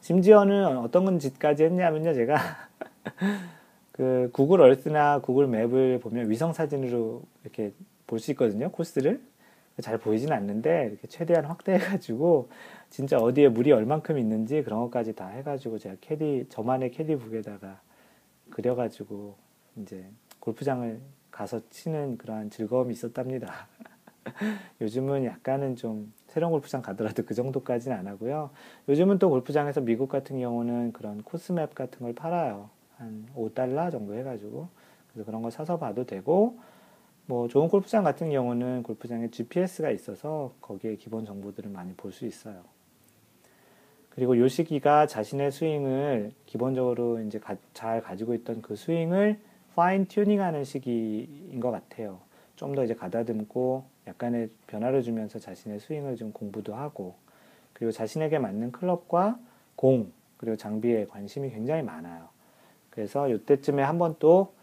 심지어는 0.00 0.78
어떤 0.78 1.18
짓까지 1.18 1.64
했냐면요, 1.64 2.14
제가 2.14 2.36
그 3.92 4.30
구글 4.32 4.60
얼스나 4.60 5.20
구글 5.20 5.46
맵을 5.46 6.00
보면 6.00 6.30
위성 6.30 6.52
사진으로 6.52 7.22
이렇게 7.42 7.72
볼 8.06 8.18
수 8.18 8.30
있거든요, 8.32 8.70
코스를. 8.70 9.20
잘 9.80 9.96
보이진 9.98 10.32
않는데 10.32 10.88
이렇게 10.90 11.08
최대한 11.08 11.46
확대해가지고 11.46 12.50
진짜 12.90 13.18
어디에 13.18 13.48
물이 13.48 13.72
얼만큼 13.72 14.18
있는지 14.18 14.62
그런 14.62 14.80
것까지 14.80 15.14
다 15.14 15.28
해가지고 15.28 15.78
제가 15.78 15.96
캐디 16.02 16.46
저만의 16.50 16.90
캐디북에다가 16.90 17.80
그려가지고 18.50 19.36
이제 19.76 20.04
골프장을 20.40 21.00
가서 21.30 21.60
치는 21.70 22.18
그러한 22.18 22.50
즐거움이 22.50 22.92
있었답니다. 22.92 23.68
요즘은 24.80 25.24
약간은 25.24 25.76
좀 25.76 26.12
새로운 26.28 26.52
골프장 26.52 26.82
가더라도 26.82 27.24
그 27.24 27.34
정도까지는 27.34 27.96
안 27.96 28.06
하고요. 28.06 28.50
요즘은 28.88 29.18
또 29.18 29.30
골프장에서 29.30 29.80
미국 29.80 30.08
같은 30.08 30.38
경우는 30.38 30.92
그런 30.92 31.22
코스맵 31.22 31.74
같은 31.74 32.00
걸 32.00 32.14
팔아요. 32.14 32.70
한 32.96 33.26
5달러 33.36 33.90
정도 33.90 34.14
해가지고. 34.14 34.68
그래서 35.12 35.26
그런 35.26 35.42
거 35.42 35.50
사서 35.50 35.78
봐도 35.78 36.04
되고, 36.04 36.58
뭐 37.26 37.48
좋은 37.48 37.68
골프장 37.68 38.04
같은 38.04 38.30
경우는 38.30 38.82
골프장에 38.82 39.30
GPS가 39.30 39.90
있어서 39.90 40.52
거기에 40.60 40.96
기본 40.96 41.24
정보들을 41.24 41.70
많이 41.70 41.92
볼 41.94 42.12
수 42.12 42.26
있어요. 42.26 42.62
그리고 44.10 44.36
요 44.38 44.48
시기가 44.48 45.06
자신의 45.06 45.52
스윙을 45.52 46.32
기본적으로 46.46 47.20
이제 47.20 47.38
가, 47.38 47.56
잘 47.74 48.02
가지고 48.02 48.34
있던 48.34 48.60
그 48.62 48.76
스윙을 48.76 49.38
파인 49.74 50.06
튜닝하는 50.06 50.64
시기인 50.64 51.60
것 51.60 51.70
같아요. 51.70 52.20
좀 52.56 52.74
더 52.74 52.84
이제 52.84 52.94
가다듬고 52.94 53.84
약간의 54.06 54.50
변화를 54.66 55.02
주면서 55.02 55.38
자신의 55.38 55.80
스윙을 55.80 56.16
좀 56.16 56.32
공부도 56.32 56.74
하고 56.74 57.14
그리고 57.72 57.92
자신에게 57.92 58.38
맞는 58.38 58.72
클럽과 58.72 59.38
공 59.76 60.12
그리고 60.36 60.56
장비에 60.56 61.06
관심이 61.06 61.50
굉장히 61.50 61.82
많아요. 61.82 62.28
그래서 62.90 63.28
이때쯤에 63.28 63.82
한번 63.82 64.16
또 64.18 64.60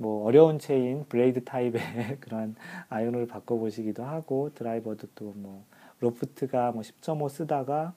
뭐 0.00 0.24
어려운 0.24 0.58
채인 0.58 1.04
blade 1.10 1.44
타입의 1.44 1.82
그런 2.20 2.56
아이언을 2.88 3.26
바꿔보시기도 3.26 4.02
하고 4.02 4.50
드라이버도 4.54 5.08
또 5.14 5.34
뭐 5.36 5.64
loft가 6.00 6.72
뭐 6.72 6.80
10.5 6.80 7.28
쓰다가 7.28 7.92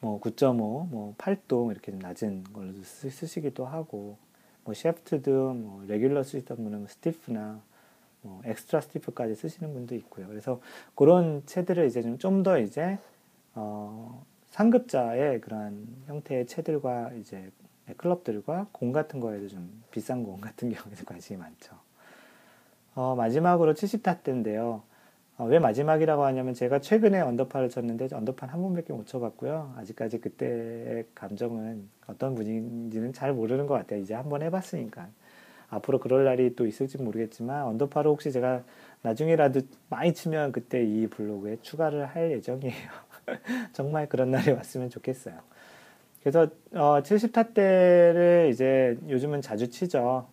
뭐 0.00 0.20
9.5, 0.20 0.88
뭐 0.88 1.14
8도 1.18 1.70
이렇게 1.70 1.92
좀 1.92 2.00
낮은 2.00 2.42
걸로 2.52 2.72
쓰 2.82 3.26
시기도 3.28 3.64
하고 3.64 4.18
뭐 4.64 4.74
shaft도 4.74 5.54
뭐 5.54 5.84
regular 5.86 6.24
쓰시던 6.24 6.56
분은 6.56 6.88
stiff나 6.88 7.60
뭐 8.22 8.42
extra 8.44 8.80
stiff까지 8.82 9.34
쓰시는 9.34 9.72
분도 9.72 9.94
있고요. 9.96 10.26
그래서 10.28 10.60
그런 10.94 11.42
채들을 11.46 11.86
이제 11.86 12.02
좀 12.18 12.42
더 12.42 12.58
이제 12.58 12.98
어 13.54 14.24
상급자의 14.50 15.40
그런 15.40 15.86
형태의 16.06 16.46
채들과 16.46 17.12
이제 17.20 17.50
클럽들과 17.96 18.68
공 18.72 18.92
같은 18.92 19.20
거에도 19.20 19.48
좀 19.48 19.82
비싼 19.90 20.22
공 20.22 20.40
같은 20.40 20.70
경우에 20.72 20.96
관심이 21.06 21.38
많죠. 21.38 21.76
어, 22.94 23.14
마지막으로 23.16 23.74
70타 23.74 24.22
때인데요. 24.22 24.82
어, 25.38 25.44
왜 25.46 25.58
마지막이라고 25.58 26.24
하냐면 26.24 26.54
제가 26.54 26.80
최근에 26.80 27.20
언더파를 27.20 27.70
쳤는데 27.70 28.08
언더파 28.12 28.46
한 28.46 28.60
번밖에 28.62 28.92
못 28.92 29.06
쳐봤고요. 29.06 29.74
아직까지 29.78 30.20
그때의 30.20 31.06
감정은 31.14 31.88
어떤 32.06 32.34
기분인지는 32.34 33.12
잘 33.12 33.32
모르는 33.32 33.66
것 33.66 33.74
같아요. 33.74 34.00
이제 34.00 34.14
한 34.14 34.28
번 34.28 34.42
해봤으니까. 34.42 35.08
앞으로 35.70 35.98
그럴 36.00 36.24
날이 36.24 36.54
또 36.56 36.66
있을지 36.66 36.98
모르겠지만 36.98 37.64
언더파를 37.64 38.10
혹시 38.10 38.32
제가 38.32 38.62
나중에라도 39.02 39.60
많이 39.88 40.12
치면 40.12 40.52
그때 40.52 40.84
이 40.84 41.06
블로그에 41.06 41.58
추가를 41.62 42.06
할 42.06 42.32
예정이에요. 42.32 42.90
정말 43.72 44.08
그런 44.08 44.30
날이 44.30 44.50
왔으면 44.52 44.90
좋겠어요. 44.90 45.34
그래서 46.20 46.48
어, 46.74 47.00
70타대를 47.02 48.50
이제 48.50 48.98
요즘은 49.08 49.40
자주 49.42 49.70
치죠. 49.70 50.26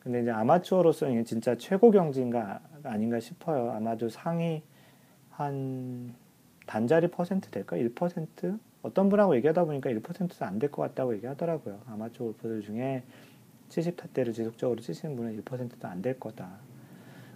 근데 0.00 0.22
이제 0.22 0.30
아마추어로서는 0.30 1.24
진짜 1.24 1.54
최고 1.56 1.90
경지인가 1.90 2.60
아닌가 2.84 3.20
싶어요. 3.20 3.72
아마도 3.72 4.08
상위 4.08 4.62
한 5.30 6.14
단자리 6.66 7.08
퍼센트 7.08 7.50
될까? 7.50 7.76
1%? 7.76 8.58
어떤 8.82 9.08
분하고 9.08 9.36
얘기하다 9.36 9.64
보니까 9.64 9.90
1%도 9.90 10.44
안 10.46 10.58
될 10.58 10.70
것 10.70 10.82
같다고 10.82 11.14
얘기하더라고요. 11.16 11.80
아마추어 11.88 12.26
골퍼들 12.26 12.62
중에 12.62 13.02
70타대를 13.68 14.34
지속적으로 14.34 14.80
치시는 14.80 15.16
분은 15.16 15.42
1%도 15.42 15.88
안 15.88 16.02
될 16.02 16.18
거다. 16.18 16.48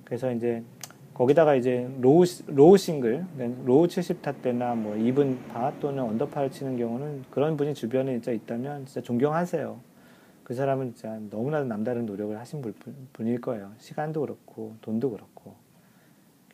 그래서 0.05 0.33
이제 0.33 0.63
거기다가 1.15 1.55
이제 1.55 1.91
low, 2.01 2.25
low 2.47 2.77
single, 2.77 3.25
low 3.65 3.87
70타 3.87 4.41
때나 4.43 4.75
뭐 4.75 4.97
이븐 4.97 5.39
파 5.49 5.73
또는 5.79 6.03
언더파를 6.05 6.51
치는 6.51 6.77
경우는 6.79 7.25
그런 7.31 7.57
분이 7.57 7.75
주변에 7.75 8.13
진짜 8.13 8.33
있다면 8.33 8.87
진짜 8.87 9.03
존경하세요. 9.03 9.79
그 10.45 10.55
사람은 10.55 10.95
진짜 10.95 11.19
너무나도 11.31 11.67
남다른 11.67 12.07
노력을 12.07 12.39
하신 12.39 12.63
분일 13.13 13.41
거예요. 13.41 13.73
시간도 13.79 14.23
그렇고, 14.23 14.75
돈도 14.83 15.11
그렇고. 15.11 15.55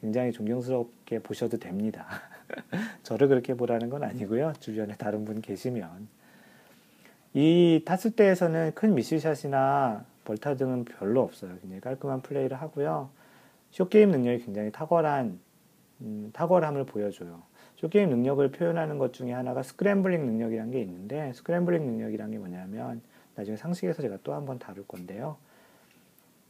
굉장히 0.01 0.31
존경스럽게 0.33 1.21
보셔도 1.21 1.57
됩니다. 1.57 2.07
저를 3.03 3.29
그렇게 3.29 3.55
보라는 3.55 3.91
건 3.91 4.05
아니고요. 4.05 4.53
주변에 4.61 4.95
다른 4.97 5.25
분 5.25 5.41
계시면. 5.41 6.09
이 7.35 7.83
타수 7.85 8.12
때에서는 8.17 8.73
큰 8.75 8.95
miss 8.95 9.35
shot이나 9.35 10.05
벌타 10.25 10.57
등은 10.57 10.85
별로 10.85 11.23
없어요. 11.23 11.57
굉장히 11.61 11.81
깔끔한 11.81 12.23
플레이를 12.23 12.61
하고요. 12.61 13.11
short 13.71 13.93
game 13.93 14.11
능력이 14.11 14.45
굉장히 14.45 14.73
탁월한 14.73 15.38
음, 16.01 16.31
탁월함을 16.33 16.85
보여줘요. 16.85 17.43
short 17.77 17.94
game 17.94 18.09
능력을 18.11 18.51
표현하는 18.51 18.99
것 18.99 19.12
중에 19.12 19.33
하나가 19.33 19.62
scrambling 19.62 20.25
능력이라는 20.25 20.73
게 20.73 20.81
있는데 20.81 21.33
scrambling 21.35 21.85
능력이라는 21.85 22.33
게 22.33 22.38
뭐냐면 22.38 23.03
나중에 23.37 23.57
상식에서 23.57 24.03
제가 24.03 24.19
또 24.25 24.33
한 24.33 24.45
번 24.47 24.59
다룰 24.59 24.87
건데요. 24.87 25.37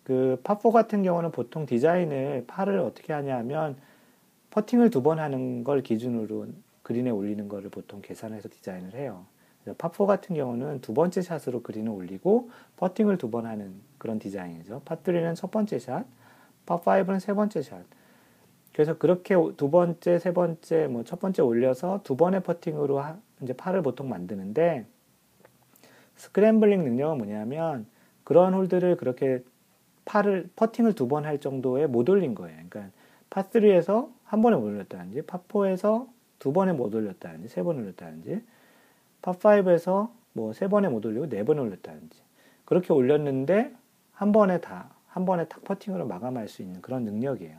그 0.04 0.40
파4 0.42 0.72
같은 0.72 1.02
경우는 1.02 1.32
보통 1.32 1.66
디자인을 1.66 2.44
파를 2.46 2.78
어떻게 2.78 3.12
하냐 3.12 3.36
하면 3.38 3.76
퍼팅을 4.50 4.88
두 4.90 5.02
번 5.02 5.18
하는 5.18 5.64
걸 5.64 5.82
기준으로 5.82 6.46
그린에 6.82 7.10
올리는 7.10 7.46
거를 7.48 7.68
보통 7.68 8.00
계산해서 8.00 8.48
디자인을 8.48 8.94
해요. 8.94 9.26
파4 9.66 10.06
같은 10.06 10.34
경우는 10.36 10.80
두 10.80 10.94
번째 10.94 11.20
샷으로 11.22 11.62
그린을 11.62 11.90
올리고 11.92 12.50
퍼팅을 12.76 13.18
두 13.18 13.30
번 13.30 13.46
하는 13.46 13.74
그런 13.98 14.18
디자인이죠. 14.18 14.82
파3는 14.84 15.34
첫 15.36 15.50
번째 15.50 15.78
샷, 15.78 16.04
파5는 16.66 17.20
세 17.20 17.34
번째 17.34 17.62
샷. 17.62 17.82
그래서 18.72 18.96
그렇게 18.98 19.34
두 19.56 19.70
번째, 19.70 20.18
세 20.18 20.32
번째, 20.32 20.86
뭐 20.88 21.02
첫 21.04 21.20
번째 21.20 21.42
올려서 21.42 22.00
두 22.04 22.16
번의 22.16 22.42
퍼팅으로 22.42 23.00
하, 23.00 23.18
이제 23.42 23.52
파를 23.52 23.82
보통 23.82 24.08
만드는데 24.08 24.86
scrambling 26.16 26.82
능력은 26.84 27.18
뭐냐면 27.18 27.86
그러한 28.24 28.54
홀들을 28.54 28.96
그렇게 28.96 29.42
파를 30.04 30.48
퍼팅을 30.56 30.94
두 30.94 31.08
번 31.08 31.24
할 31.26 31.38
정도에 31.40 31.86
못 31.86 32.08
올린 32.08 32.34
거예요. 32.34 32.56
그러니까 32.68 32.90
파3에서 33.30 34.10
한 34.24 34.40
번에 34.42 34.56
못 34.56 34.64
올렸다든지 34.64 35.22
파4에서 35.22 36.08
두 36.38 36.52
번에 36.52 36.72
못 36.72 36.94
올렸다든지 36.94 37.48
세 37.48 37.62
번 37.62 37.78
올렸다든지 37.78 38.42
파5에서 39.32 40.10
뭐 40.32 40.52
세 40.52 40.68
번에 40.68 40.88
못 40.88 41.04
올리고 41.04 41.28
네 41.28 41.44
번에 41.44 41.60
올렸다든지 41.60 42.22
그렇게 42.64 42.92
올렸는데 42.92 43.74
한 44.12 44.32
번에 44.32 44.60
다 44.60 44.98
한 45.18 45.24
번에 45.24 45.48
탁 45.48 45.64
퍼팅으로 45.64 46.06
마감할 46.06 46.48
수 46.48 46.62
있는 46.62 46.80
그런 46.80 47.04
능력이에요. 47.04 47.58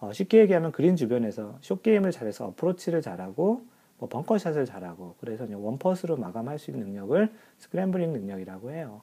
어, 0.00 0.12
쉽게 0.12 0.38
얘기하면 0.38 0.70
그린 0.70 0.94
주변에서 0.94 1.58
short 1.60 1.82
game을 1.82 2.12
잘해서 2.12 2.46
어프로치를 2.48 3.02
잘하고 3.02 3.62
뭐 3.98 4.08
벙커샷을 4.08 4.64
잘하고 4.64 5.16
그래서 5.18 5.44
one 5.50 5.68
putt으로 5.68 6.16
마감할 6.18 6.60
수 6.60 6.70
있는 6.70 6.86
능력을 6.86 7.32
scrambling 7.58 8.12
능력이라고 8.12 8.70
해요. 8.70 9.02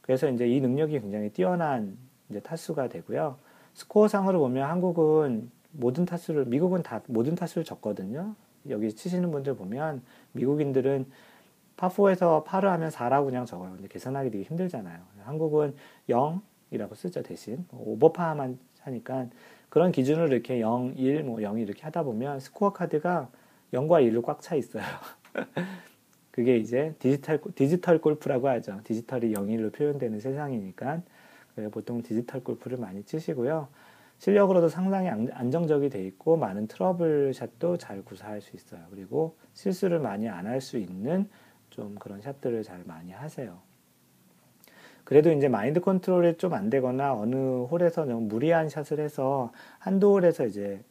그래서 0.00 0.30
이제 0.30 0.48
이 0.48 0.60
능력이 0.62 0.98
굉장히 1.00 1.28
뛰어난 1.28 1.98
이제 2.30 2.40
타수가 2.40 2.88
되고요. 2.88 3.36
스코어상으로 3.74 4.38
보면 4.38 4.70
한국은 4.70 5.50
모든 5.72 6.06
타수를 6.06 6.46
미국은 6.46 6.82
다 6.82 7.02
모든 7.06 7.34
타수를 7.34 7.64
적거든요. 7.64 8.34
여기 8.70 8.92
치시는 8.92 9.30
분들 9.30 9.56
보면 9.56 10.02
미국인들은 10.32 11.06
파4에서 11.76 12.44
파를 12.44 12.64
하면 12.64 12.90
4라고 12.90 13.26
그냥 13.26 13.46
적어요. 13.46 13.72
근데 13.72 13.88
계산하기 13.88 14.30
되게 14.30 14.44
힘들잖아요. 14.44 15.00
한국은 15.24 15.74
0이라고 16.08 16.94
쓰죠, 16.94 17.22
대신. 17.22 17.64
오버파만 17.72 18.58
하니까 18.80 19.26
그런 19.68 19.92
기준으로 19.92 20.28
이렇게 20.28 20.60
0, 20.60 20.94
1, 20.96 21.22
뭐 21.24 21.42
0 21.42 21.58
이렇게 21.58 21.82
하다 21.82 22.02
보면 22.02 22.40
스코어 22.40 22.72
카드가 22.72 23.28
0과 23.72 24.02
1로 24.02 24.22
꽉 24.22 24.40
차 24.40 24.56
있어요. 24.56 24.82
그게 26.30 26.56
이제 26.56 26.94
디지털, 26.98 27.40
디지털 27.54 28.00
골프라고 28.00 28.48
하죠. 28.48 28.80
디지털이 28.84 29.32
0, 29.32 29.46
1로 29.48 29.72
표현되는 29.72 30.20
세상이니까. 30.20 31.02
보통 31.72 32.02
디지털 32.02 32.42
골프를 32.44 32.78
많이 32.78 33.02
치시고요. 33.02 33.68
실력으로도 34.18 34.68
상당히 34.68 35.08
안정적이 35.08 35.90
돼 35.90 36.04
있고 36.06 36.36
많은 36.36 36.66
트러블 36.66 37.32
샷도 37.34 37.76
잘 37.78 38.02
구사할 38.02 38.40
수 38.40 38.56
있어요. 38.56 38.80
그리고 38.90 39.36
실수를 39.54 40.00
많이 40.00 40.28
안 40.28 40.46
할 40.46 40.60
수 40.60 40.76
있는 40.78 41.28
좀 41.70 41.94
그런 41.96 42.20
샷들을 42.20 42.62
잘 42.64 42.82
많이 42.84 43.12
하세요. 43.12 43.58
그래도 45.04 45.32
이제 45.32 45.48
마인드 45.48 45.80
컨트롤이 45.80 46.36
좀 46.36 46.52
안 46.54 46.68
되거나 46.70 47.14
어느 47.14 47.36
홀에서 47.64 48.04
너무 48.04 48.22
무리한 48.22 48.68
샷을 48.68 49.00
해서 49.00 49.52
한두 49.78 50.08
홀에서 50.12 50.46
이제 50.46 50.82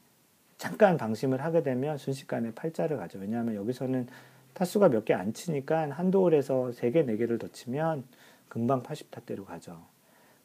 잠깐 0.57 0.97
방심을 0.97 1.43
하게 1.43 1.61
되면 1.61 1.97
순식간에 1.97 2.51
팔자를 2.55 2.97
가죠. 2.97 3.19
왜냐하면 3.19 3.55
여기서는 3.55 4.07
타수가 4.53 4.89
몇 4.89 5.05
개 5.05 5.13
안 5.13 5.33
치니까 5.33 5.89
한두 5.91 6.19
홀에서 6.21 6.71
3개, 6.73 7.05
4개를 7.05 7.39
더 7.39 7.47
치면 7.49 8.05
금방 8.49 8.81
80타대로 8.81 9.45
가죠. 9.45 9.83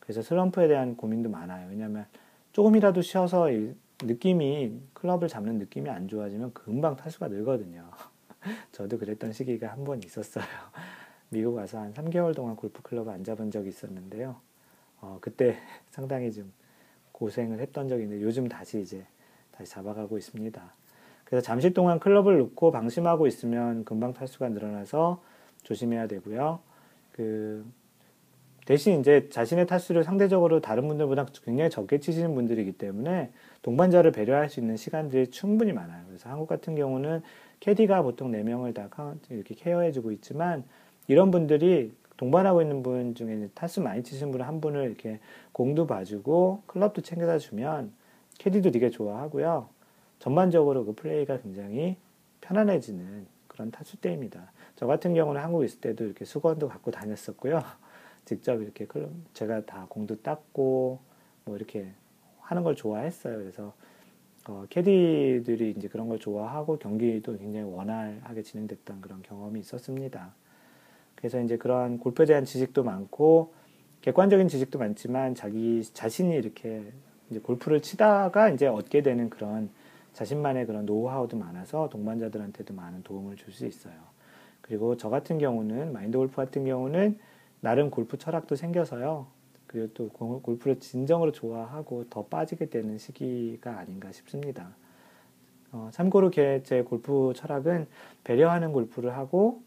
그래서 0.00 0.20
슬럼프에 0.20 0.68
대한 0.68 0.96
고민도 0.96 1.30
많아요. 1.30 1.68
왜냐하면 1.70 2.04
조금이라도 2.52 3.02
쉬어서 3.02 3.48
느낌이 4.02 4.80
클럽을 4.94 5.28
잡는 5.28 5.58
느낌이 5.58 5.88
안 5.88 6.08
좋아지면 6.08 6.52
금방 6.52 6.96
타수가 6.96 7.28
늘거든요. 7.28 7.88
저도 8.72 8.98
그랬던 8.98 9.32
시기가 9.32 9.68
한 9.68 9.84
번 9.84 10.02
있었어요. 10.02 10.44
미국 11.30 11.54
와서 11.54 11.78
한 11.78 11.94
3개월 11.94 12.34
동안 12.34 12.56
골프 12.56 12.82
클럽을 12.82 13.12
안 13.12 13.24
잡은 13.24 13.50
적이 13.50 13.70
있었는데요. 13.70 14.36
어, 15.00 15.18
그때 15.20 15.56
상당히 15.90 16.32
좀 16.32 16.52
고생을 17.12 17.60
했던 17.60 17.88
적이 17.88 18.04
있는데 18.04 18.22
요즘 18.24 18.48
다시 18.48 18.80
이제 18.80 19.06
다시 19.52 19.70
잡아가고 19.70 20.18
있습니다. 20.18 20.74
그래서 21.24 21.42
잠시 21.44 21.70
동안 21.70 21.98
클럽을 21.98 22.36
놓고 22.38 22.70
방심하고 22.72 23.26
있으면 23.26 23.84
금방 23.84 24.12
탈수가 24.12 24.50
늘어나서 24.50 25.22
조심해야 25.62 26.06
되고요. 26.08 26.60
그 27.12 27.64
대신 28.64 29.00
이제 29.00 29.28
자신의 29.28 29.66
타수를 29.66 30.04
상대적으로 30.04 30.60
다른 30.60 30.86
분들보다 30.86 31.26
굉장히 31.44 31.68
적게 31.70 31.98
치시는 31.98 32.34
분들이기 32.34 32.72
때문에 32.72 33.30
동반자를 33.62 34.12
배려할 34.12 34.48
수 34.48 34.60
있는 34.60 34.76
시간들이 34.76 35.28
충분히 35.30 35.72
많아요. 35.72 36.04
그래서 36.06 36.30
한국 36.30 36.46
같은 36.46 36.76
경우는 36.76 37.22
캐디가 37.60 38.02
보통 38.02 38.30
4명을 38.30 38.74
다 38.74 38.88
이렇게 39.30 39.54
케어해주고 39.54 40.12
있지만 40.12 40.64
이런 41.08 41.30
분들이 41.30 41.92
동반하고 42.16 42.62
있는 42.62 42.82
분 42.84 43.14
중에 43.14 43.48
타수 43.54 43.80
많이 43.80 44.04
치시는 44.04 44.30
분한 44.30 44.60
분을 44.60 44.84
이렇게 44.84 45.18
공도 45.50 45.88
봐주고 45.88 46.62
클럽도 46.66 47.02
챙겨다 47.02 47.38
주면 47.38 47.92
캐디도 48.38 48.70
되게 48.70 48.90
좋아하고요. 48.90 49.68
전반적으로 50.20 50.84
그 50.84 50.92
플레이가 50.94 51.40
굉장히 51.40 51.96
편안해지는 52.40 53.26
그런 53.48 53.72
타수 53.72 53.96
때입니다. 53.96 54.52
저 54.76 54.86
같은 54.86 55.14
경우는 55.14 55.40
한국에 55.40 55.66
있을 55.66 55.80
때도 55.80 56.04
이렇게 56.04 56.24
수건도 56.24 56.68
갖고 56.68 56.92
다녔었고요. 56.92 57.60
직접 58.24 58.60
이렇게 58.62 58.86
제가 59.34 59.64
다 59.64 59.86
공도 59.88 60.22
닦고 60.22 61.00
뭐 61.44 61.56
이렇게 61.56 61.92
하는 62.40 62.62
걸 62.62 62.76
좋아했어요. 62.76 63.38
그래서 63.38 63.72
어, 64.48 64.66
캐디들이 64.70 65.74
이제 65.76 65.88
그런 65.88 66.08
걸 66.08 66.18
좋아하고 66.18 66.78
경기도 66.78 67.36
굉장히 67.38 67.70
원활하게 67.70 68.42
진행됐던 68.42 69.00
그런 69.00 69.22
경험이 69.22 69.60
있었습니다. 69.60 70.34
그래서 71.14 71.40
이제 71.40 71.56
그런 71.56 71.98
골프에 71.98 72.26
대한 72.26 72.44
지식도 72.44 72.82
많고 72.82 73.54
객관적인 74.00 74.48
지식도 74.48 74.78
많지만 74.80 75.34
자기 75.36 75.82
자신이 75.82 76.34
이렇게 76.34 76.92
이제 77.30 77.38
골프를 77.40 77.80
치다가 77.82 78.50
이제 78.50 78.66
얻게 78.66 79.02
되는 79.02 79.30
그런 79.30 79.70
자신만의 80.12 80.66
그런 80.66 80.84
노하우도 80.86 81.36
많아서 81.38 81.88
동반자들한테도 81.88 82.74
많은 82.74 83.02
도움을 83.02 83.36
줄 83.36 83.52
수 83.52 83.66
있어요. 83.66 83.94
그리고 84.60 84.96
저 84.96 85.08
같은 85.08 85.38
경우는 85.38 85.92
마인드 85.92 86.18
골프 86.18 86.36
같은 86.36 86.64
경우는 86.64 87.18
나름 87.62 87.90
골프 87.90 88.18
철학도 88.18 88.56
생겨서요. 88.56 89.28
그리고 89.68 89.88
또 89.94 90.08
골프를 90.08 90.80
진정으로 90.80 91.30
좋아하고 91.30 92.06
더 92.10 92.26
빠지게 92.26 92.66
되는 92.66 92.98
시기가 92.98 93.78
아닌가 93.78 94.10
싶습니다. 94.10 94.74
어, 95.70 95.88
참고로 95.92 96.32
제 96.32 96.82
골프 96.86 97.32
철학은 97.36 97.86
배려하는 98.24 98.72
골프를 98.72 99.16
하고 99.16 99.62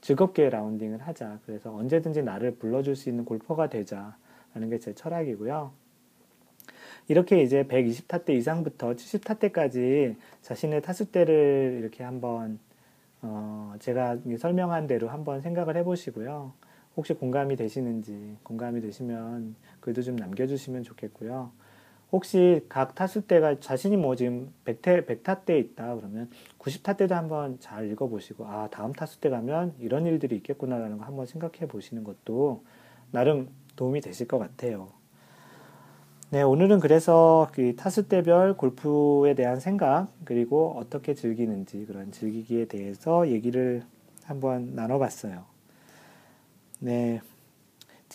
즐겁게 0.00 0.50
라운딩을 0.50 0.98
하자. 0.98 1.38
그래서 1.46 1.74
언제든지 1.74 2.22
나를 2.24 2.56
불러줄 2.56 2.96
수 2.96 3.08
있는 3.08 3.24
골퍼가 3.24 3.68
되자 3.70 4.16
라는 4.52 4.68
게 4.68 4.78
제 4.78 4.92
철학이고요. 4.94 5.72
이렇게 7.06 7.40
이제 7.42 7.64
120타 7.64 8.24
대 8.24 8.34
이상부터 8.34 8.94
70타 8.94 9.38
대까지 9.38 10.16
자신의 10.42 10.82
타수대를 10.82 11.78
이렇게 11.80 12.02
한번 12.02 12.58
어 13.26 13.74
제가 13.78 14.18
설명한 14.38 14.86
대로 14.86 15.08
한번 15.08 15.40
생각을 15.40 15.78
해보시고요. 15.78 16.52
혹시 16.96 17.14
공감이 17.14 17.56
되시는지 17.56 18.36
공감이 18.42 18.82
되시면 18.82 19.56
글도 19.80 20.02
좀 20.02 20.16
남겨주시면 20.16 20.82
좋겠고요. 20.82 21.50
혹시 22.12 22.64
각 22.68 22.94
타수대가 22.94 23.58
자신이 23.60 23.96
뭐 23.96 24.14
지금 24.14 24.52
100태, 24.66 25.06
100타대 25.06 25.58
있다 25.58 25.96
그러면 25.96 26.30
90타대도 26.58 27.12
한번 27.12 27.58
잘 27.60 27.90
읽어보시고 27.90 28.46
아 28.46 28.68
다음 28.70 28.92
타수대 28.92 29.30
가면 29.30 29.74
이런 29.80 30.06
일들이 30.06 30.36
있겠구나라는 30.36 30.98
거 30.98 31.04
한번 31.04 31.24
생각해 31.26 31.66
보시는 31.66 32.04
것도 32.04 32.62
나름 33.10 33.48
도움이 33.76 34.02
되실 34.02 34.28
것 34.28 34.38
같아요. 34.38 35.03
네, 36.30 36.42
오늘은 36.42 36.80
그래서 36.80 37.48
그 37.52 37.76
타수대별 37.76 38.56
골프에 38.56 39.34
대한 39.34 39.60
생각 39.60 40.08
그리고 40.24 40.74
어떻게 40.76 41.14
즐기는지 41.14 41.84
그런 41.86 42.10
즐기기에 42.10 42.64
대해서 42.66 43.28
얘기를 43.28 43.82
한번 44.24 44.74
나눠봤어요. 44.74 45.44
네, 46.80 47.20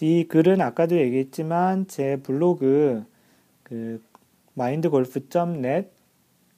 이 0.02 0.26
글은 0.28 0.62
아까도 0.62 0.98
얘기했지만 0.98 1.88
제 1.88 2.18
블로그 2.18 3.06
그 3.64 4.02
mindgolf.net 4.58 5.90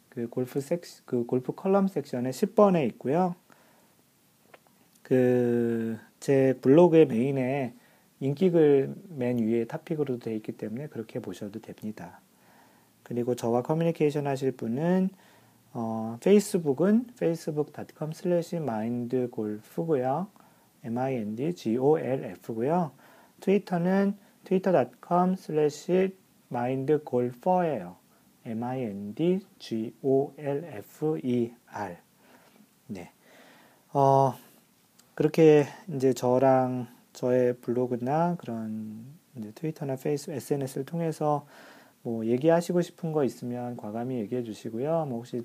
그 0.10 0.28
골프 0.30 0.62
섹, 0.62 0.82
그 1.06 1.26
골프 1.26 1.54
컬럼 1.54 1.88
섹션에 1.88 2.32
10번에 2.32 2.88
있고요. 2.88 3.36
그 5.04 6.00
제 6.22 6.54
블로그의 6.62 7.08
메인에 7.08 7.74
인기글 8.22 8.96
맨 9.10 9.40
위에 9.40 9.66
타픽으로 9.66 10.20
되어 10.20 10.34
있기 10.36 10.54
때문에 10.54 10.88
그렇게 10.88 11.20
보셔도 11.20 11.60
됩니다. 11.60 12.22
그리고 13.04 13.36
저와 13.36 13.64
커뮤니케이션 13.64 14.28
하실 14.28 14.54
분은 14.54 15.10
어, 15.74 16.18
페이스북은 16.22 17.08
facebook.com 17.16 18.12
slash 18.14 18.56
mindgolf고요. 18.58 20.28
mindgolf고요. 20.86 22.92
트위터는 23.40 24.18
twitter.com 24.44 25.34
slash 25.34 26.12
mindgolfer예요. 26.52 27.96
m-i-n-d-g-o-l-f-e-r. 28.46 29.58
네. 32.88 33.12
어, 33.94 34.34
그렇게 35.14 35.66
이제 35.94 36.14
저랑 36.14 36.88
저의 37.14 37.54
블로그나 37.58 38.36
그런 38.38 39.06
트위터나 39.56 39.96
페이스 39.96 40.32
SNS를 40.32 40.86
통해서 40.86 41.46
뭐 42.04 42.26
얘기하시고 42.26 42.82
싶은 42.82 43.12
거 43.12 43.24
있으면 43.24 43.78
과감히 43.78 44.18
얘기해 44.20 44.44
주시고요. 44.44 45.06
뭐 45.08 45.20
혹시 45.20 45.44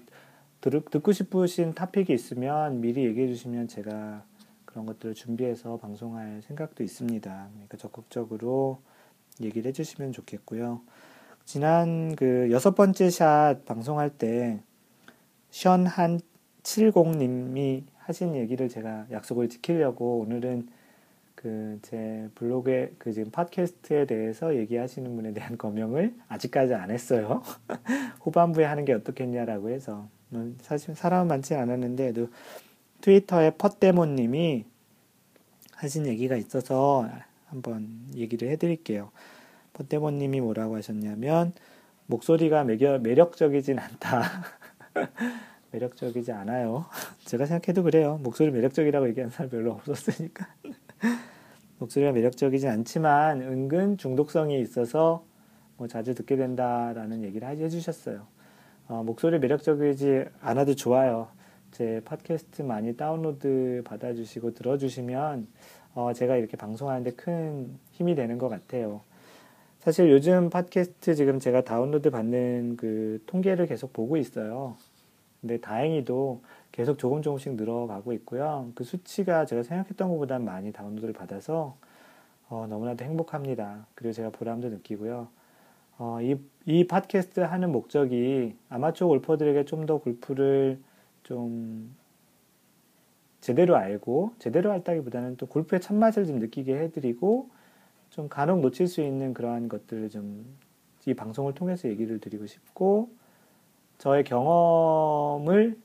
들, 0.60 0.80
듣고 0.90 1.12
싶으신 1.12 1.74
topic이 1.74 2.12
있으면 2.12 2.80
미리 2.80 3.04
얘기해 3.04 3.28
주시면 3.28 3.68
제가 3.68 4.24
그런 4.64 4.86
것들을 4.86 5.14
준비해서 5.14 5.76
방송할 5.76 6.42
생각도 6.42 6.82
있습니다. 6.82 7.48
그러니까 7.52 7.76
적극적으로 7.76 8.80
얘기를 9.40 9.68
해주시면 9.68 10.12
좋겠고요. 10.12 10.80
지난 11.44 12.16
그 12.16 12.48
여섯 12.50 12.74
번째 12.74 13.08
샷 13.10 13.64
방송할 13.64 14.10
때 14.10 14.60
션한 15.50 16.20
70님이 16.62 17.84
하신 17.98 18.34
얘기를 18.34 18.68
제가 18.68 19.06
약속을 19.10 19.48
지키려고 19.48 20.20
오늘은 20.20 20.68
그 21.46 21.78
제 21.82 22.28
블로그에 22.34 22.90
그 22.98 23.12
지금 23.12 23.30
팟캐스트에 23.30 24.06
대해서 24.06 24.56
얘기하시는 24.56 25.14
분에 25.14 25.32
대한 25.32 25.56
거명을 25.58 26.14
아직까지 26.28 26.74
안 26.74 26.90
했어요. 26.90 27.42
후반부에 28.22 28.64
하는 28.64 28.84
게 28.84 28.92
어떻겠냐라고 28.92 29.70
해서 29.70 30.08
뭐 30.28 30.52
사실 30.60 30.96
사람은 30.96 31.28
많지 31.28 31.54
않았는데 31.54 32.14
트위터에 33.00 33.50
퍼데모님이 33.50 34.64
하신 35.74 36.06
얘기가 36.06 36.34
있어서 36.36 37.08
한번 37.46 37.88
얘기를 38.16 38.48
해드릴게요. 38.50 39.12
펀데모님이 39.74 40.40
뭐라고 40.40 40.76
하셨냐면 40.76 41.52
목소리가 42.06 42.64
매력적이진 42.64 43.78
않다. 43.78 44.22
매력적이지 45.70 46.32
않아요. 46.32 46.86
제가 47.26 47.46
생각해도 47.46 47.84
그래요. 47.84 48.18
목소리 48.22 48.50
매력적이라고 48.50 49.08
얘기하는 49.08 49.30
사람 49.30 49.50
별로 49.50 49.72
없었으니까. 49.72 50.48
목소리가 51.78 52.12
매력적이진 52.12 52.68
않지만 52.68 53.42
은근 53.42 53.98
중독성이 53.98 54.60
있어서 54.60 55.24
뭐 55.76 55.88
자주 55.88 56.14
듣게 56.14 56.36
된다라는 56.36 57.22
얘기를 57.24 57.46
해주셨어요. 57.48 58.26
어, 58.88 59.02
목소리 59.04 59.38
매력적이지 59.38 60.24
않아도 60.40 60.74
좋아요. 60.74 61.28
제 61.72 62.00
팟캐스트 62.04 62.62
많이 62.62 62.96
다운로드 62.96 63.82
받아주시고 63.84 64.54
들어주시면 64.54 65.46
어, 65.94 66.12
제가 66.14 66.36
이렇게 66.36 66.56
방송하는데 66.56 67.10
큰 67.12 67.78
힘이 67.92 68.14
되는 68.14 68.38
것 68.38 68.48
같아요. 68.48 69.02
사실 69.78 70.10
요즘 70.10 70.50
팟캐스트 70.50 71.14
지금 71.14 71.38
제가 71.38 71.62
다운로드 71.62 72.10
받는 72.10 72.76
그 72.76 73.22
통계를 73.26 73.66
계속 73.66 73.92
보고 73.92 74.16
있어요. 74.16 74.76
근데 75.40 75.58
다행히도 75.60 76.42
계속 76.72 76.98
조금 76.98 77.22
조금씩 77.22 77.54
늘어가고 77.54 78.12
있고요. 78.14 78.70
그 78.74 78.84
수치가 78.84 79.46
제가 79.46 79.62
생각했던 79.62 80.08
것보다 80.08 80.38
많이 80.38 80.72
다운로드를 80.72 81.14
받아서 81.14 81.76
어, 82.48 82.66
너무나도 82.68 83.04
행복합니다. 83.04 83.86
그리고 83.94 84.12
제가 84.12 84.30
보람도 84.30 84.68
느끼고요. 84.68 85.28
어, 85.98 86.18
이, 86.22 86.36
이 86.66 86.86
팟캐스트 86.86 87.40
하는 87.40 87.72
목적이 87.72 88.56
아마추어 88.68 89.08
골퍼들에게 89.08 89.64
좀 89.64 89.86
더 89.86 89.98
골프를 89.98 90.80
좀 91.22 91.94
제대로 93.40 93.76
알고 93.76 94.32
제대로 94.38 94.72
알다기보다는 94.72 95.36
또 95.36 95.46
골프의 95.46 95.80
참맛을 95.80 96.26
좀 96.26 96.38
느끼게 96.38 96.76
해드리고 96.76 97.50
좀 98.10 98.28
간혹 98.28 98.60
놓칠 98.60 98.88
수 98.88 99.00
있는 99.02 99.34
그러한 99.34 99.68
것들을 99.68 100.10
좀 100.10 100.66
이 101.06 101.14
방송을 101.14 101.54
통해서 101.54 101.88
얘기를 101.88 102.18
드리고 102.18 102.46
싶고 102.46 103.10
저의 103.98 104.24
경험을 104.24 105.78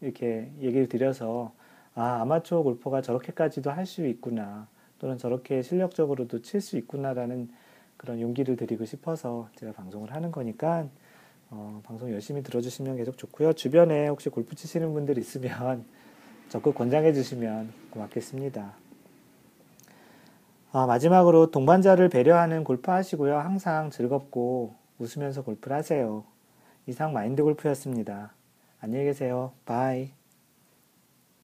이렇게 0.00 0.50
얘기를 0.60 0.88
드려서 0.88 1.52
아 1.94 2.20
아마추어 2.20 2.62
골퍼가 2.62 3.02
저렇게까지도 3.02 3.70
할 3.70 3.86
수 3.86 4.06
있구나 4.06 4.68
또는 4.98 5.18
저렇게 5.18 5.62
실력적으로도 5.62 6.42
칠 6.42 6.60
수 6.60 6.76
있구나라는 6.78 7.48
그런 7.96 8.20
용기를 8.20 8.56
드리고 8.56 8.84
싶어서 8.84 9.48
제가 9.56 9.72
방송을 9.72 10.12
하는 10.14 10.30
거니까 10.30 10.86
어, 11.50 11.80
방송 11.84 12.10
열심히 12.12 12.42
들어주시면 12.42 12.96
계속 12.96 13.16
좋고요 13.18 13.52
주변에 13.54 14.08
혹시 14.08 14.28
골프 14.28 14.54
치시는 14.54 14.92
분들 14.92 15.16
있으면 15.18 15.84
적극 16.50 16.74
권장해 16.74 17.12
주시면 17.12 17.72
고맙겠습니다. 17.90 18.74
아, 20.72 20.86
마지막으로 20.86 21.50
동반자를 21.50 22.08
배려하는 22.10 22.62
골프 22.62 22.90
하시고요. 22.90 23.38
항상 23.38 23.90
즐겁고 23.90 24.74
웃으면서 24.98 25.42
골프를 25.42 25.76
하세요. 25.76 26.24
이상 26.88 27.12
마인드 27.12 27.42
골프였습니다. 27.42 28.32
안녕히 28.78 29.06
계세요. 29.06 29.52
bye. 29.64 30.10